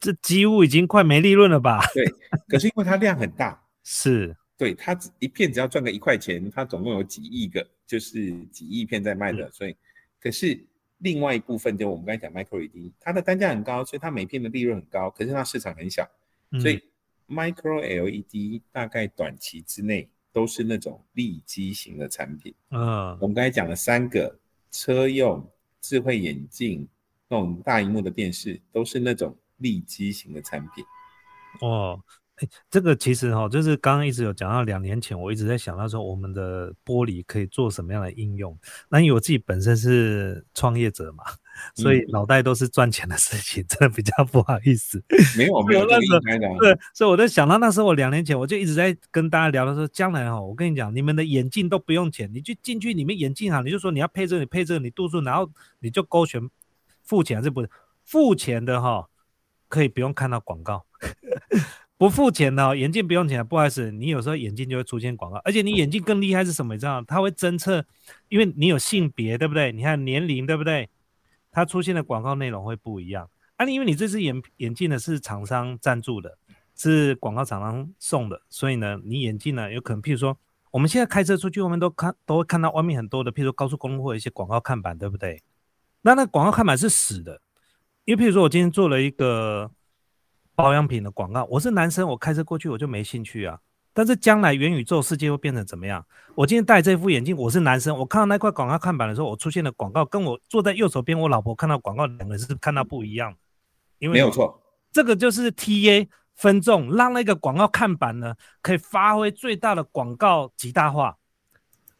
[0.00, 1.80] 这几乎已经快没利润了吧？
[1.92, 2.04] 对，
[2.48, 4.36] 可是因为它量很大， 是。
[4.56, 9.76] 对它一片只要赚个一块钱，它总共有几亿个，就是几亿片在卖的，所以
[10.18, 10.58] 可是
[10.98, 16.08] 另外一部分就我们刚才讲 Micro LED，它的单价很高，所以它每片的利润很高，可是它市场很小，
[16.60, 16.82] 所以
[17.28, 22.54] Micro LED 大概短期之内都是那种利基型的产品。
[22.70, 24.38] 嗯，我们刚才讲了三个
[24.70, 25.46] 车用、
[25.82, 26.88] 智慧眼镜、
[27.28, 30.84] 那种大荧幕的电视，都是那种利基型的产品。
[31.60, 32.02] 哦。
[32.36, 38.54] 哎，这个其实哈，就是刚刚一直有讲到，两年前我一直在想到说，我们的玻璃可以做什么样的应用。
[38.90, 41.24] 那因为我自己本身是创业者嘛，
[41.74, 45.02] 所以脑袋都是赚钱的事情，真的比较不好意思。
[45.38, 56.46] 没有没有那时候，对，所以我在想到那时候，我两年前我就一直在跟大家聊的时候，将来哈，我跟你讲，你们的眼镜都不用钱，你就进去里面眼镜哈，你就说你要配这个，你配这个，你度数，然后你就勾选
[57.02, 57.66] 付钱还是不
[58.04, 59.08] 付钱的哈，
[59.68, 60.84] 可以不用看到广告。
[61.98, 66.74] 不付钱的哦眼镜不用钱，不好意思，你有时候眼镜就会出现广告，而且你眼镜更厉害是什么？
[66.74, 67.82] 你知道它会侦测，
[68.28, 69.72] 因为你有性别，对不对？
[69.72, 70.90] 你看年龄，对不对？
[71.50, 76.36] 它出现的广告内容会不一样啊，因为你这只眼眼镜呢是厂商赞助的，
[76.74, 80.36] 是广告厂商送的，所以呢，你眼镜呢有可能，譬如说
[80.72, 85.42] 我们现在开车出去，我们都看都会看到外面很多的，譬如说高速公路或一些广告看板，对不对？
[86.02, 87.40] 那那广告看板是死的，
[88.04, 89.70] 因为譬如说我今天做了一个。
[90.56, 93.60] 保养品的广告，我是男生，我开车过去我就没兴趣啊。
[93.92, 96.04] 但是将来元宇宙世界会变成怎么样？
[96.34, 103.36] 我今天戴这副眼镜，我是男生，我看到那块广告看板的时候，我出现的广告跟我坐在右手边我老婆看到广告，两个人是看到不一样。
[103.98, 111.18] 因为没有错，这个就是 T A 分众，让那个广告看板呢可以发挥最大的广告极大化。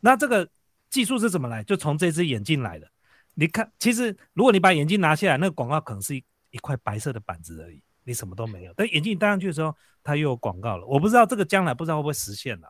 [0.00, 0.48] 那这个
[0.88, 1.62] 技术是怎么来？
[1.62, 2.88] 就从这只眼镜来的。
[3.34, 7.82] 你看，其实如果你把眼镜拿下来，那个广告可能是一一块白色的板子而已。
[8.06, 10.86] 你什么都没有，但眼镜戴上去的时候，它又有广告了。
[10.86, 12.68] 我不知道这个将来不知道会不会实现了，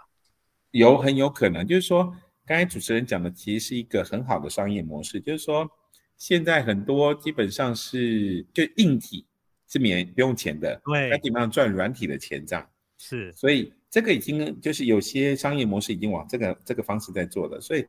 [0.71, 1.67] 有很有可能。
[1.67, 2.05] 就是说，
[2.47, 5.21] 刚才主持人讲的其实是一个很好的商业模式。
[5.21, 5.71] 就是说，
[6.17, 9.27] 现在很多基本上是就硬体
[9.69, 12.67] 是免不用钱的，对，基本上赚软体的钱这样。
[12.97, 17.61] 是，所以这个已经就是有些商业模式已经往这个这个方式在做了。
[17.61, 17.87] 所以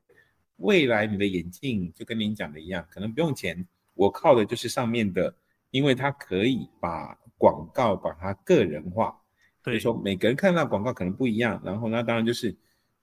[0.58, 5.34] 未来你的眼镜就跟您讲的一样，可能不用钱，我靠的就是上面的，
[5.72, 7.18] 因为它可以把。
[7.38, 9.16] 广告把它个人化，
[9.64, 11.62] 所以说每个人看到广告可能不一样。
[11.64, 12.56] 然后那当然就是，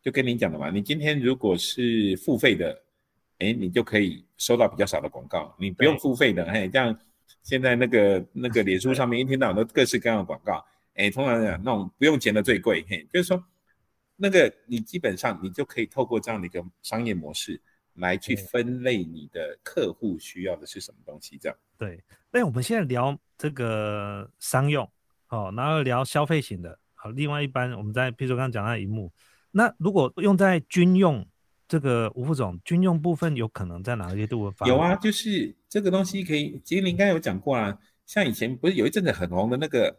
[0.02, 2.82] 就跟你讲的嘛，你今天如果是付费的，
[3.38, 5.54] 哎，你就可以收到比较少的广告。
[5.58, 6.98] 你不用付费的，哎，这样
[7.42, 13.42] 现在那个那个脸书上面一天到晚都各式各样的广告，哎，通常讲那种不用钱的最贵，嘿，就是说
[14.16, 17.60] 那个你基本上你就可以透过这样的一个商业模式
[17.94, 21.58] 来去分类你的客户需要的是什么东西，这样。
[21.76, 23.18] 对，那我们现在聊。
[23.36, 24.88] 这个商用，
[25.28, 29.12] 哦，然后聊消费型的，好，另外一般我们在，譬如说刚刚讲到荧幕，
[29.50, 31.26] 那如果用在军用
[31.66, 34.66] 这个吴副总，军用部分有可能在哪些部分发？
[34.68, 37.76] 有啊，就是这个东西可以，其实你应该有讲过啊，
[38.06, 39.94] 像以前不是有一阵子很红的那个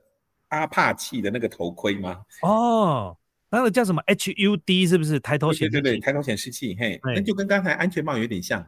[0.48, 2.26] 阿帕奇的那个头盔吗？
[2.42, 3.18] 哦，
[3.50, 5.20] 那个叫什么？HUD 是不是？
[5.20, 5.82] 抬头显示器？
[5.82, 8.62] 对对对，抬头显示器，嘿，那就跟刚才安全帽有点像，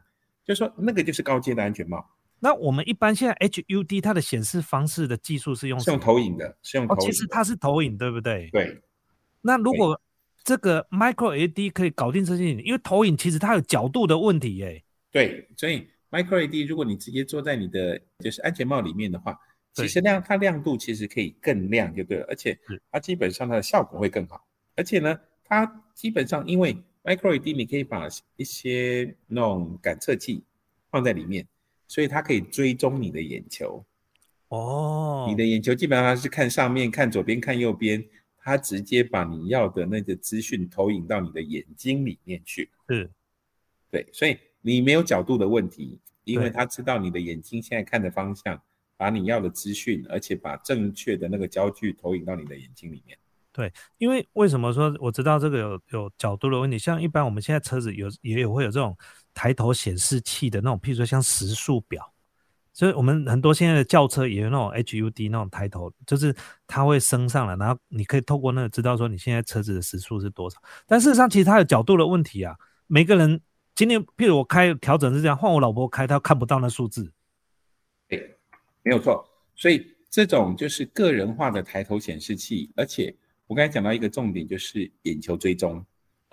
[0.46, 2.06] 就是说那个就是高阶的安全帽，
[2.40, 7.12] 那我们一般现在 HUD 它的显示方式的技术是用是用投影的，是用哦，投影的。
[7.12, 8.50] 其实它是投影，对不对？
[8.52, 8.80] 对。
[9.42, 10.00] 那如果
[10.44, 14.84] 这个 Micro LED 可以搞定这些，因为投影其实它有角度的问题，耶。
[15.12, 19.38] 对，所以 Micro LED 如果你直接坐在你的就是安全帽里面的话，
[19.74, 22.58] 其实亮它亮度其实可以更亮就对了，而且
[22.92, 24.47] 它基本上它的效果会更好，
[24.78, 30.44] 而且呢，它基本上因为 Micro LED 你可以把一些那种感测器
[30.90, 31.46] 放在里面，
[31.88, 33.84] 所以它可以追踪你的眼球，
[34.50, 38.06] 哦，你的眼球基本上是看上面、看左边、看右边，
[38.38, 42.70] 它直接把你要的那个资讯投影到你的眼睛里面去。
[42.88, 43.10] 是
[43.90, 48.62] 对，所以你没有角度的问题，因为对他知道你的眼睛现在看的方向，
[48.98, 53.18] 把你要的资讯，而且把正确的那个焦距投影到你的眼睛里面。
[53.58, 56.78] 对因为为什么说我知道这个有有角度的问题？
[56.78, 58.96] 像一般我们现在车子有也有会有这种
[59.34, 62.14] 抬头显示器的那种，譬如说像时速表，
[62.72, 66.36] 所以我们很多现在的轿车也有那种 HUD 那种抬头，就是
[66.68, 70.62] 它会升上来，然后你可以透过那个知道说你现在车子的时速是多少。
[70.86, 72.56] 但事实上，其实它有角度的问题啊。
[72.86, 73.42] 每个人
[73.74, 77.12] 今天，譬如我开调整是这样，换我老婆开，她看不到那数字。
[78.08, 78.38] 对，
[78.84, 79.28] 没有错。
[79.56, 83.14] 所以这种就是个人化的抬头显示器，而且
[83.48, 85.84] 我刚才讲到一个重点，就是眼球追踪，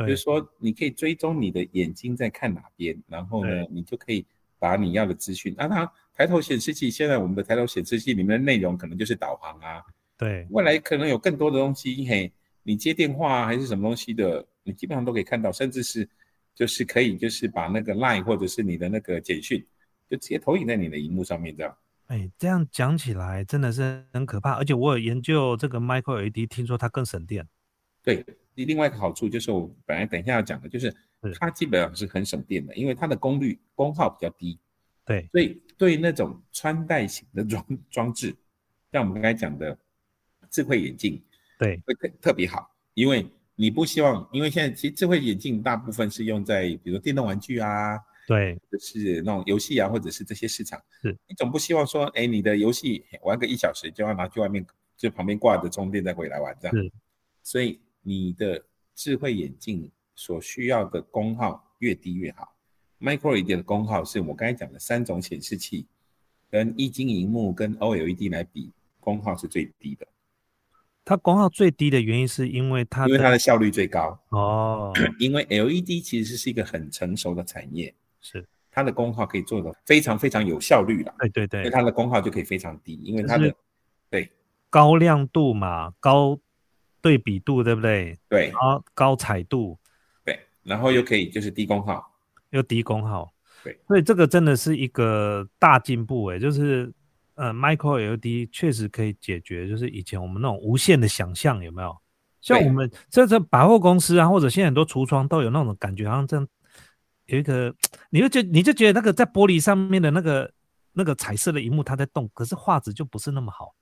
[0.01, 4.27] 就是说你可以追踪你的眼睛在看哪边，然后呢，你就可以
[4.59, 5.55] 把你要的资讯。
[5.57, 9.83] 那它抬头显示器，现在我们的抬头显示器里面的内容可能就是导航啊，
[10.19, 16.09] 对未来可能有更多的东西，嘿，你接电话啊还是什么东西的，你基本上都可以看到，甚至是
[16.55, 19.65] 就是可以就是把那个 line 或者是你的那个简讯，
[20.11, 21.77] 就直接投影在你的荧幕上面这样。
[22.09, 24.53] 哎，这样讲起来真的是很可怕。
[24.53, 27.47] 而且我有研究这个 Micro LED，听说它更省电。
[28.03, 30.91] 对，另外一个好处就是我本来等一下要讲的，就是
[31.23, 34.59] 是它基本上是很省电的，因为它的功率功耗比较低，
[35.07, 38.37] 对所以对那种穿戴型的装装置，
[38.93, 39.77] 像我们刚才讲的
[40.51, 41.21] 智慧眼镜，
[41.59, 54.65] 对会特特别好，因为你不希望，因为现在其实智慧眼镜大部分是用在比如说电动玩具啊，对就是那种游戏啊，或者是这些市场，是你总不希望说，哎，你的游戏玩个一小时就要拿去外面，
[54.97, 56.77] 就旁边挂着充电再回来玩这样。
[56.77, 56.93] 是
[57.43, 62.55] 所以你的智慧眼镜所需要的功耗越低越好。
[63.01, 65.87] Micro LED 的功耗是我刚才讲的三种显示器
[66.51, 70.07] 跟液晶荧幕跟 OLED 来比，功耗是最低的，
[71.05, 74.19] 它功耗最低的原因是因为它因为它的的效率最高。
[74.31, 77.93] 哦 因为 LED 其实是一个很成熟的产业，
[78.25, 78.45] 是。
[78.73, 81.71] 它的功耗可以做的非常非常有效率了，对对对。
[81.71, 83.55] 它的功耗就可以非常低，因为它的
[84.11, 84.29] 对。
[84.69, 86.37] 高亮度嘛，高
[87.01, 88.19] 对比度对不对？
[88.29, 88.53] 对。
[88.93, 89.79] 高彩度。
[90.25, 92.05] 对，然后又可以就是低功耗，
[92.51, 93.33] 又低功耗，
[93.63, 96.93] 对，所以这个真的是一个大进步诶，就是
[97.37, 101.97] 呃，Micro LED 确实可以解决，就是以前我们那种无限的想象有没有？
[102.41, 106.49] 像我们这这百货公司啊，或者现在很多橱窗都有那种感觉，好像这样
[107.27, 107.75] 有一个，
[108.11, 110.53] 你就觉你就觉得那个在玻璃上面的那个
[110.93, 113.75] 那个彩色的荧幕它在动，可是画质就不是那么好，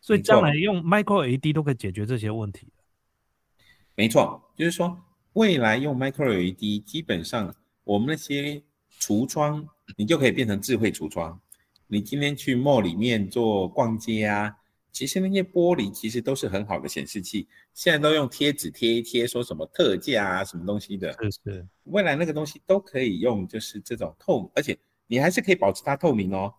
[0.00, 2.72] 所以将来用 Micro LED 都可以解决这些问题。
[3.94, 4.98] 没错，就是说
[5.32, 8.62] 未来用 Micro LED，基本上我们那些
[9.00, 11.40] 橱窗，你就可以变成智慧橱窗。
[11.86, 14.57] 你今天去 mall 里面做逛街啊，
[14.92, 21.12] 其实那些玻璃其实都是很好的显示器，现在都用贴纸贴一贴，说什么特价啊，什么东西的。
[21.22, 26.52] 是是，未来那个东西都可以用，就是这种透，而且你还是可以保持它透明哦。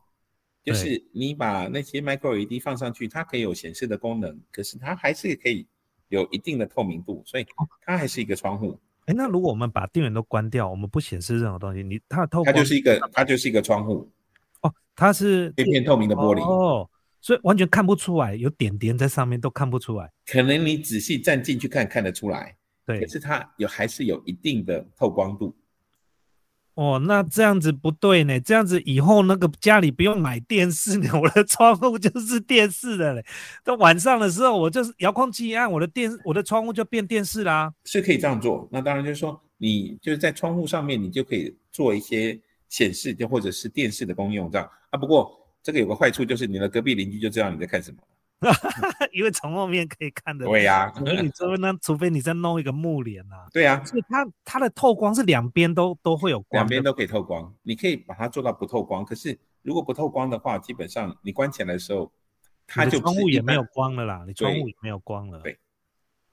[0.61, 5.65] 就是你把那些 micro LED 放上去，它可以有显示的功能，可是它还是可以
[6.09, 7.45] 有一定的透明度，所以
[7.81, 14.11] 它还是一个窗户，哎，那如果我们把电源都关掉，我们不显示任何东西，你它透它就是一个它就是一个窗户，
[14.61, 16.41] 哦，它是一片透明的玻璃。
[16.41, 16.87] 哦，
[17.21, 20.11] 所以完全看不出来，有点点在上面都看不出来。
[20.25, 22.55] 可能你仔细站进去看看得出来，
[22.85, 25.55] 对可，是它有还是有一定的透光度。
[26.75, 33.25] 哦，那这样子不对呢，这样子以后那个家里不用买电视呢，我的窗户就是电视的嘞。
[33.65, 37.73] 到晚上的时候，我就是遥控器一按，我的电我的窗户就变电视啦。
[37.83, 38.65] 是可以这样做。
[38.71, 42.39] 那当然就是说，你就是在窗户上面，你就可以做一些
[42.69, 44.97] 显示，就或者是电视的功用这样啊。
[44.97, 45.38] 不过
[45.69, 47.97] 这个有个坏处，就是你的隔壁邻居就知道你在看什么。
[49.13, 50.51] 因为从后面可以看得到。
[50.51, 59.05] 对呀、除非你除非那除非你再弄一个幕帘啊，对呀、所以它它的透光是两边都都会有光，两边都可以透光，你可以把它做到不透光。
[59.05, 62.11] 可是如果不透光的话，基本上你关起来的时候，
[62.65, 65.39] 它就窗户也没有光了啦，你窗户也没有光了。
[65.41, 65.59] 对，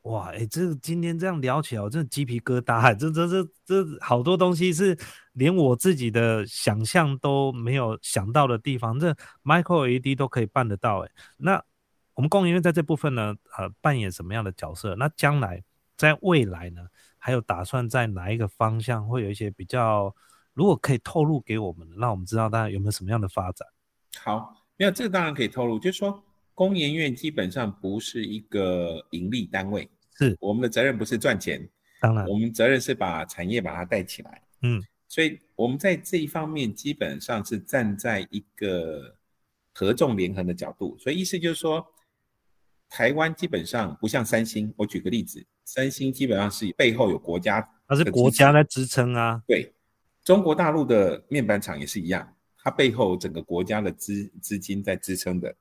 [0.07, 4.97] 哇，哎，这今天这样聊起来，我真的鸡皮疙瘩，这这这这好多东西是
[5.33, 11.61] 连我自己的想象都没有想到的地方，这 micro LED 都可以办得到，哎，那
[12.15, 14.95] 我们工研院在这部分呢，呃，扮演什么样的角色？
[14.95, 15.63] 那将来
[15.97, 16.87] 在未来呢，
[17.19, 20.15] 还有打算在哪一个方向会有一些比较，
[20.55, 23.67] 如果可以透露给我们，让我们知道大家有没有什么样的发展？
[24.23, 26.23] 好，没有这个当然可以透露，就是说
[26.55, 31.69] 工研院基本上不是一个盈利单位，是我们的责任不是赚钱，
[32.01, 34.43] 当然，我们责任是把产业把它带起来。
[34.63, 39.15] 嗯，所以我们在这一方面基本上是站在一个
[39.75, 41.87] 合纵连横的角度，所以意思就是说，
[42.89, 44.73] 台湾基本上不像三星。
[44.77, 49.73] 我举个例子，三星基本上是背后有国家，它是国家在支撑啊，对，
[50.25, 55.55] 中国大陆的面板厂也是一样，它背后整个国家的资资金在支撑的。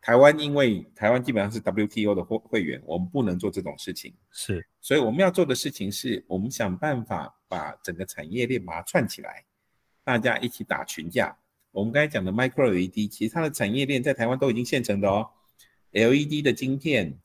[0.00, 4.66] 台湾因为台湾基本上是 WTO 的会会员，我们不能做这种事情，是。
[4.80, 9.44] 所以我们要做的事情是我们想办法把整个产业链把它串起来，
[10.02, 11.36] 大家一起打群架。
[11.70, 15.28] 我们刚才讲的 Micro LED，其实它的产业链在台湾都已经现成的哦
[15.92, 17.16] ，LED 的晶片、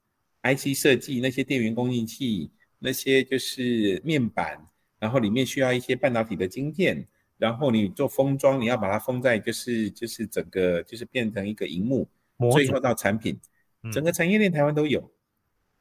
[0.44, 4.68] IC 设计那些电源供应器，那些就是面板，
[5.00, 7.08] 然后里面需要一些半导体的晶片，
[7.38, 12.08] 然后你做封装，你要把它封在就是就是整个就是变成一个荧幕，
[12.52, 13.40] 最后到产品，
[13.84, 15.12] 嗯整个产业链台湾都有。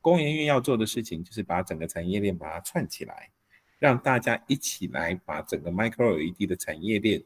[0.01, 3.31] 工研院要做的事情就是把整个产业链把它串起来，
[3.79, 7.23] 让大家一起来把整个 Micro LED 的产业链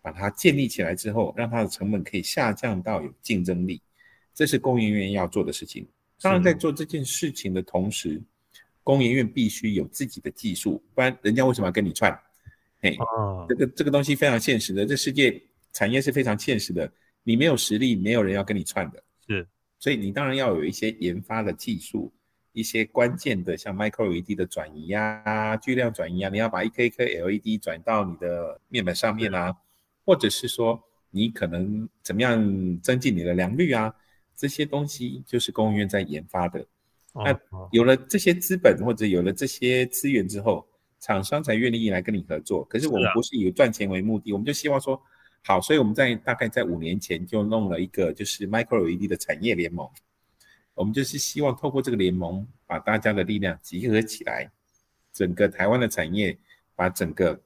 [0.00, 3.82] 把它建立起来之后，让它的成本可以下降到有竞争力，
[4.32, 5.88] 这是工研院要做的事情。
[6.20, 8.22] 当然，在做这件事情的同时，
[8.84, 12.16] 工研院必须有自己的技术，不然人家为什么要跟你串？
[12.80, 15.42] 嘿，哦这，个这个东西非常现实的，这世界
[15.72, 16.92] 产业是非常现实的，
[17.24, 19.02] 你没有实力，没有人要跟你串的。
[19.26, 19.48] 是
[19.80, 22.12] 所以你当然要有一些研发的技术，
[22.52, 29.54] 一些关键的像 Micro LED 的转移啊、巨量转移啊，你要把一颗一颗 LED 转到你的面板上面啊，
[30.06, 33.94] 或者是说你可能怎么样增进你的良率啊，
[34.36, 36.64] 这些东西就是工研院在研发的。
[37.14, 37.38] 那
[37.70, 40.66] 有了这些资本或者有了这些资源之后，
[40.98, 42.64] 厂商才愿意来跟你合作。
[42.64, 45.00] 可是我们不是以赚钱为目的，我们就希望说，
[45.46, 49.86] 好，所以我们在大概在五年前就弄了一个就是 Micro LED 的产业联盟。
[50.74, 54.50] 我们就是希望透过这个联盟，把大家的力量集合起来，
[55.12, 56.36] 整个台湾的产业，
[56.74, 57.38] 把整个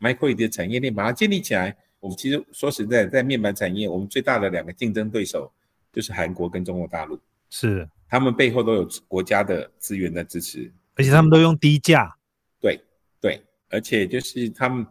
[0.00, 1.76] Micro LED 的产业链把它建立起来。
[2.00, 5.52] 我们其实说实在，在面板产业，我们最大的两个竞争对手
[5.92, 7.20] 就是韩国跟中国大陆。
[7.50, 12.16] 是，他们背后都有国家的资源的支持，而且他们都用低价，
[12.60, 12.80] 对
[13.20, 14.86] 对，而且就是他们，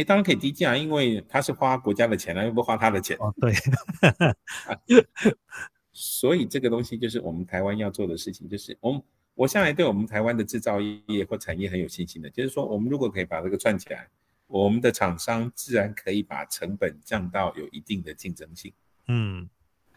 [0.00, 3.52] 哎，当然可以低价，因为他是花国家的钱了，又不花他的钱，哦，对，
[5.92, 9.02] 所以这个东西就是我们台湾要做的事情，就是我们
[9.34, 14.08] 我向来对我们台湾的制造业或产业很有信心的，就是说我们如果可以把这个串起来，
[14.46, 18.72] 我们的厂商自然可以把成本降到有一定的竞争性。
[19.08, 19.48] 嗯，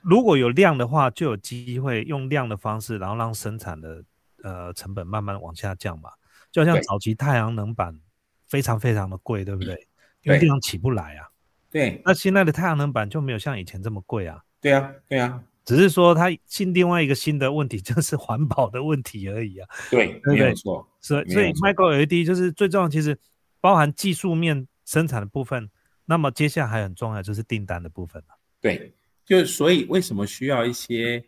[0.01, 4.03] 如果有量的话，就有机会用量的方式，然后让生产的
[4.43, 6.09] 呃成本慢慢往下降嘛。
[6.51, 7.99] 就好像早期太阳能板
[8.45, 9.87] 非常非常的贵，对不对？
[10.24, 11.30] 因为对量起不来啊。
[11.69, 19.67] 对那现在的太阳能板就没有像以前这么贵啊，对啊对啊只是说它新另外一个新的问题就是环保的问题而已啊。
[19.89, 23.17] 对，对没有错，所以所以 micro LED 就是最重要，其实
[23.61, 25.69] 包含技术面生产的部分，
[26.05, 28.38] 那么接下来还很重要就是订单的部分了。
[28.59, 28.93] 对，
[29.26, 31.24] 就所以为什么需要一些？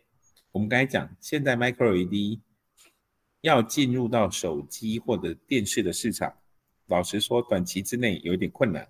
[0.52, 2.38] 我们刚才讲，现在 Micro LED
[3.42, 6.32] 要进入到手机或者电视的市场，
[6.86, 8.88] 老实说，短期之内有一点困难，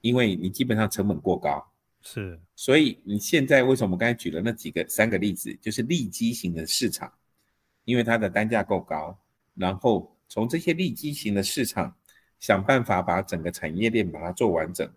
[0.00, 1.72] 因为你基本上成本过高。
[2.02, 7.12] 是，所以你现在为什么我们刚才举了那几个三个例子，就是利基型的市场，
[7.84, 9.18] 因为它的单价够高，
[9.54, 11.96] 然后从这些利基型的市场
[12.38, 14.88] 想办法把整个产业链把它做完整，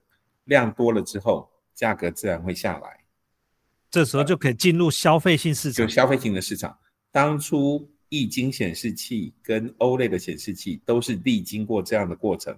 [0.45, 2.99] 量多了之后，价格自然会下来。
[3.89, 5.87] 这时候就可以进入消费性市场。
[5.87, 6.77] 就消费型的市场，
[7.11, 12.57] 当初液晶显示器跟 OLED 的显示器都是历经过这样的过程。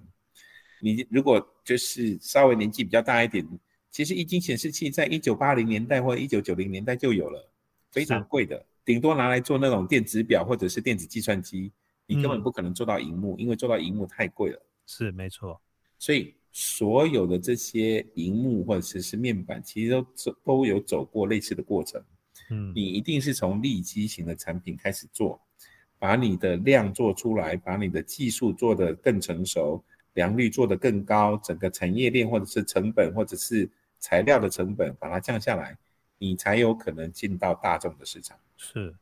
[0.82, 3.48] 你如果就是稍微年纪比较大一点，
[3.90, 7.52] 其实液晶显示器在一九八零年代或一九九零年代就有了，
[7.92, 11.72] 非常贵的，顶多拿来做那种电子表或者是电子计算机，
[12.08, 14.66] 你根本嗯不可能做到荧幕，因为做到荧幕太贵了。
[14.88, 15.62] 是没错，
[16.00, 22.02] 所以所有的这些荧幕或者是是面板，其实都走都有走过类似的过程。
[22.52, 25.42] 嗯，你一定是从利基型的产品开始做，
[25.98, 29.84] 把你的量做出来，把你的技术做得更成熟，
[30.14, 35.78] 良率做得更高，整个产业链或者是成本或者是材料的成本把它降下来，
[36.18, 38.38] 你才有可能进到大众的市场。
[38.58, 38.94] 是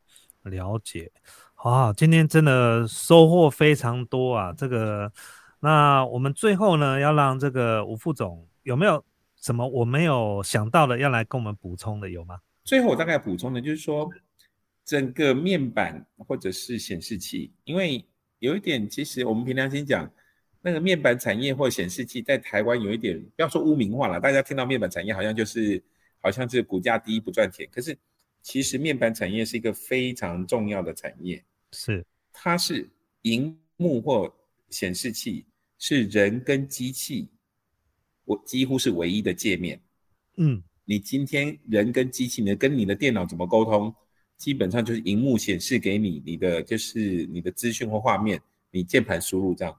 [0.44, 1.10] 了解。
[1.54, 4.52] 好，今天真的收获非常多啊！
[4.56, 5.12] 这个，
[5.58, 9.04] 那我们最后呢，要让这个吴副总有没有
[9.36, 12.40] 什么我没有想到的要来跟我们补充的有吗？
[12.64, 14.10] 最后我大概补充的就是说，
[14.84, 18.04] 整个面板或者是显示器，因为
[18.38, 20.10] 有一点，其实我们凭良心讲，
[20.62, 25.82] 那个面板产业或显示器在台湾有一点，不要说污名化了，大家听到面板产业好像就是
[26.20, 27.96] 好像是股价低不赚钱，可是
[28.42, 31.42] 其实面板产业是一个非常重要的产业。
[31.72, 32.88] 是，它是
[33.22, 34.32] 荧幕或
[34.70, 35.44] 显示器，
[35.78, 37.28] 是人跟机器，
[38.24, 39.80] 我几乎是唯一的界面。
[40.36, 43.94] 嗯，你今天人跟机器，你跟你的电脑怎么沟通？
[44.36, 49.72] 基本上就是荧幕显示给你你的就是你的资讯或画面，你键盘输入这样。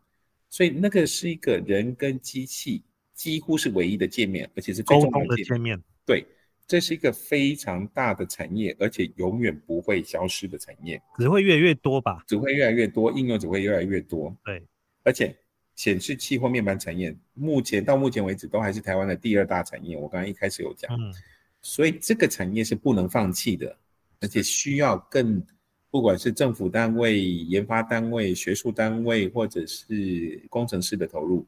[0.49, 2.81] 所以那个是一个人跟机器
[3.13, 5.77] 几乎是唯一的界面，而且是最重要的界面。
[6.05, 6.25] 对。
[6.65, 12.23] 这是一个非常大的产业，而且永远不会消失的产业，只会越来越多吧？
[12.25, 14.33] 只会越来越多，应用只会越来越多。
[14.45, 14.63] 对，
[15.03, 15.35] 而且
[15.81, 19.97] 显示器或面板产业，目前到目前为止都还是台湾的第二大产业。
[19.97, 21.11] 我刚刚一开始有讲，嗯，
[21.59, 23.75] 所以这个产业是不能放弃的，
[24.19, 25.43] 而且需要更，
[25.89, 31.43] 不管是政府单位、研发单位、学术单位，或者是工程师的投入，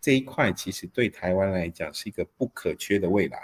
[0.00, 3.38] 这一块其实对台湾来讲是一个不可缺的未来。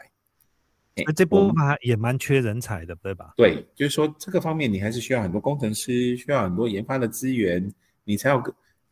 [1.05, 3.35] 那这部分也蛮缺人才的，对吧？
[3.37, 7.71] 对，就是说这个方面你还是需要很多工程师，需要很多研发的资源，
[8.05, 8.43] 你才有。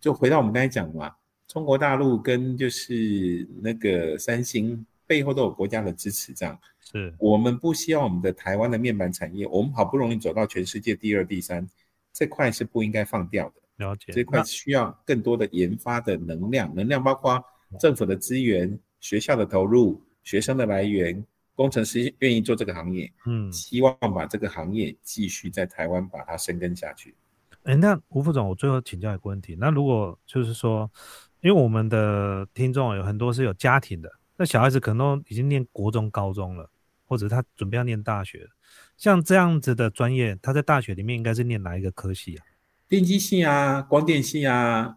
[0.00, 1.12] 就回到我们刚才讲嘛，
[1.48, 11.66] 中国大陆跟就是那个三星背后都有国家的支持，这样是我们不希望我们的台湾的面板产业，我们好不容易走到全世界第二、第三，
[12.12, 13.54] 这块是不应该放掉的。
[13.84, 17.42] 了解，这块需要更多的研发的能量，能量包括
[17.80, 21.24] 政府的资源、学校的投入、学生的来源。
[21.54, 27.16] 工程师愿意做这个行业，嗯，希望把这个行业继续在台湾把它深耕下去。
[27.64, 30.88] 哎，那吴副总，我最后请教一个问题，那如果就是说，
[31.40, 36.68] 因为我们的听众有很多是有家庭的，那小孩子可能都已经念国中、高中了，
[37.04, 38.48] 或者他准备要念大学，
[38.96, 42.44] 像这样子的专业，他在大学里面应该是念哪一个科系啊？
[42.88, 44.96] 电机系啊，光电系啊，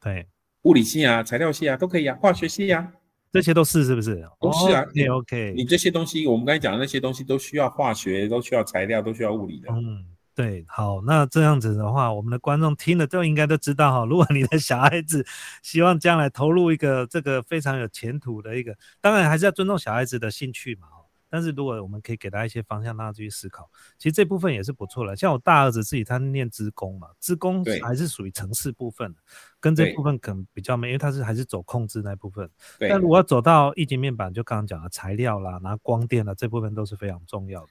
[0.00, 0.28] 对，
[0.62, 2.92] 物理系啊，材料系啊，都可以啊，化学系啊。
[3.32, 4.22] 这些都是是不是？
[4.38, 4.82] 都是啊。
[4.82, 5.54] OK OK。
[5.56, 9.72] 你这些东西，我们刚才讲的那些东西，都需要化学，都需要材料，都需要物理的。
[9.72, 10.04] 嗯，
[10.34, 10.64] 对。
[10.68, 14.04] 好，那这样子的话，我们的观众听了都应该都知道哈。
[14.04, 15.24] 如果你的小孩子
[15.62, 20.88] 希望将来投入一个这个非常有前途的一个，当然还是要尊重小孩子的兴趣嘛。
[21.34, 23.66] 但是如果我们可以给他一些方向，让他去思考，
[23.96, 25.16] 其实这部分也是不错的。
[25.16, 29.14] 像我大儿子自己，他念职工嘛，职工还是属于城市部分，
[29.58, 32.50] 跟这部分可能比较没，因为他是还是走控制那部分。
[32.78, 37.70] 但如果要走到液晶面板，就刚刚讲的材料啦，拿光电啦，这部分都是非常重要的。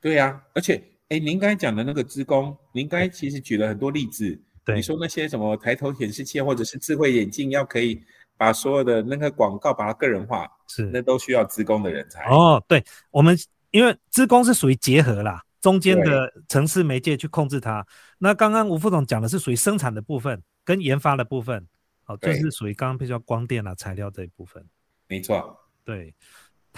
[0.00, 8.02] 对呀，而且，哎，您刚才讲的那个资工，您刚才其实举了很多例子，对你说那些什么抬头显示器或者是智慧眼镜，要可以。
[8.40, 12.62] 把所有的那个广告把它个人化，是那都需要资工的人才哦。
[12.68, 12.80] 对，
[13.10, 13.36] 我们
[13.72, 17.84] 因为资工是属于结合啦，中间的城市媒介去控制它。
[18.16, 21.66] 那刚刚吴副总讲的是属于生产的部分跟研发的部分，
[22.04, 24.64] 好，就是属于刚刚比较光电啊材料这一部分。
[25.08, 26.14] 没错，对，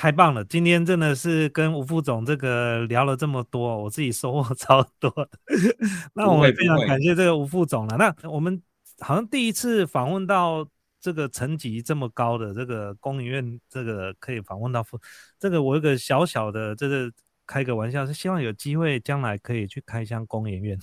[0.00, 0.42] 太棒了！
[0.46, 5.12] 今天真的是跟吴副总这个聊了这么多，我自己收获 超多。
[6.16, 7.98] 那我们非常感谢这个吴副总了。
[7.98, 8.62] 那我们
[9.00, 10.66] 好像第一次访问到。
[11.02, 15.00] 这个层级这么高的这个工研院，这个可以访问到副，
[15.38, 17.10] 这个我有个小小的这个
[17.50, 20.78] 开个玩笑，是希望有机会将来可以去开箱工研院。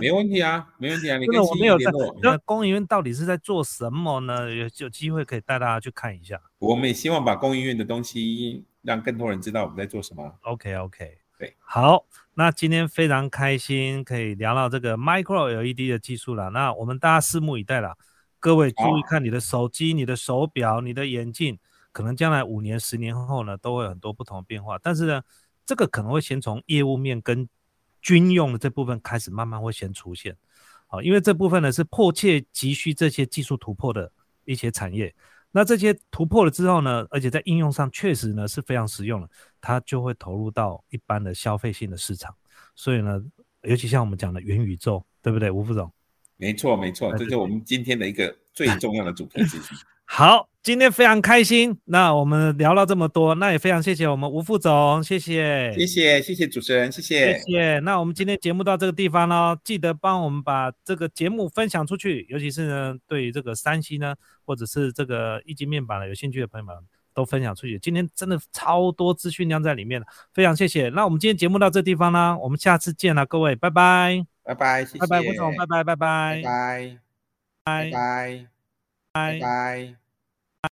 [0.00, 1.92] 没问题啊，没问题啊，你跟我没有在。
[2.22, 4.50] 那工研院到底是在做什么呢？
[4.50, 6.40] 有有机会可以带大家去看一下。
[6.60, 10.34] 我们也希望把工研院的东西让更多人知道我们在做什么。
[10.44, 17.98] OK OK，对，好，那今天非常开心可以聊到这个 Micro LED 的技术了，那我们大家拭目以待了。
[18.40, 21.58] 各位注意看，你的手机、你的手表、你的眼镜，
[21.92, 24.78] 可能将来五年、十年后呢，都会有很多不同的变化。
[24.80, 25.22] 但是呢，
[25.68, 27.46] 这个可能会先从业务面跟
[28.00, 30.34] 军用的这部分开始，慢慢会先出现。
[30.86, 34.10] 好，因为这部分呢是迫切急需这些技术突破的
[34.46, 35.14] 一些产业。
[35.50, 39.28] 那这些突破了之后呢，而且在应用上确实呢是非常实用的，
[39.60, 42.34] 它就会投入到一般的消费性的市场。
[42.74, 43.22] 所以呢，
[43.60, 45.92] 尤其像我们讲的元宇宙，对不对，吴副总？
[46.38, 49.60] 没错，没错，这是我们今天的一个最重要的主题之一。
[50.10, 51.78] 好，今天非常开心。
[51.84, 57.78] 那我们聊了这么多，那也非常谢谢我们吴副总，谢谢，谢谢，谢谢主持人，谢谢，谢谢。
[57.80, 64.14] 那我们今天节目到这个地方喽，记得帮我们把这个节目分享出去，尤其是呢，对于这个山西呢，
[64.46, 66.74] 或者是这个一级面板的有兴趣的朋友们，
[67.12, 67.78] 都分享出去。
[67.78, 70.02] 今天真的超多资讯量在里面
[70.32, 70.88] 非常谢谢。
[70.88, 76.98] 那我们今天节目到这地方呢，我们下次见了，各位，拜拜，拜拜，谢谢，拜拜，吴总，拜拜，拜拜，拜拜，
[77.62, 78.57] 拜拜，
[79.12, 80.07] 拜拜。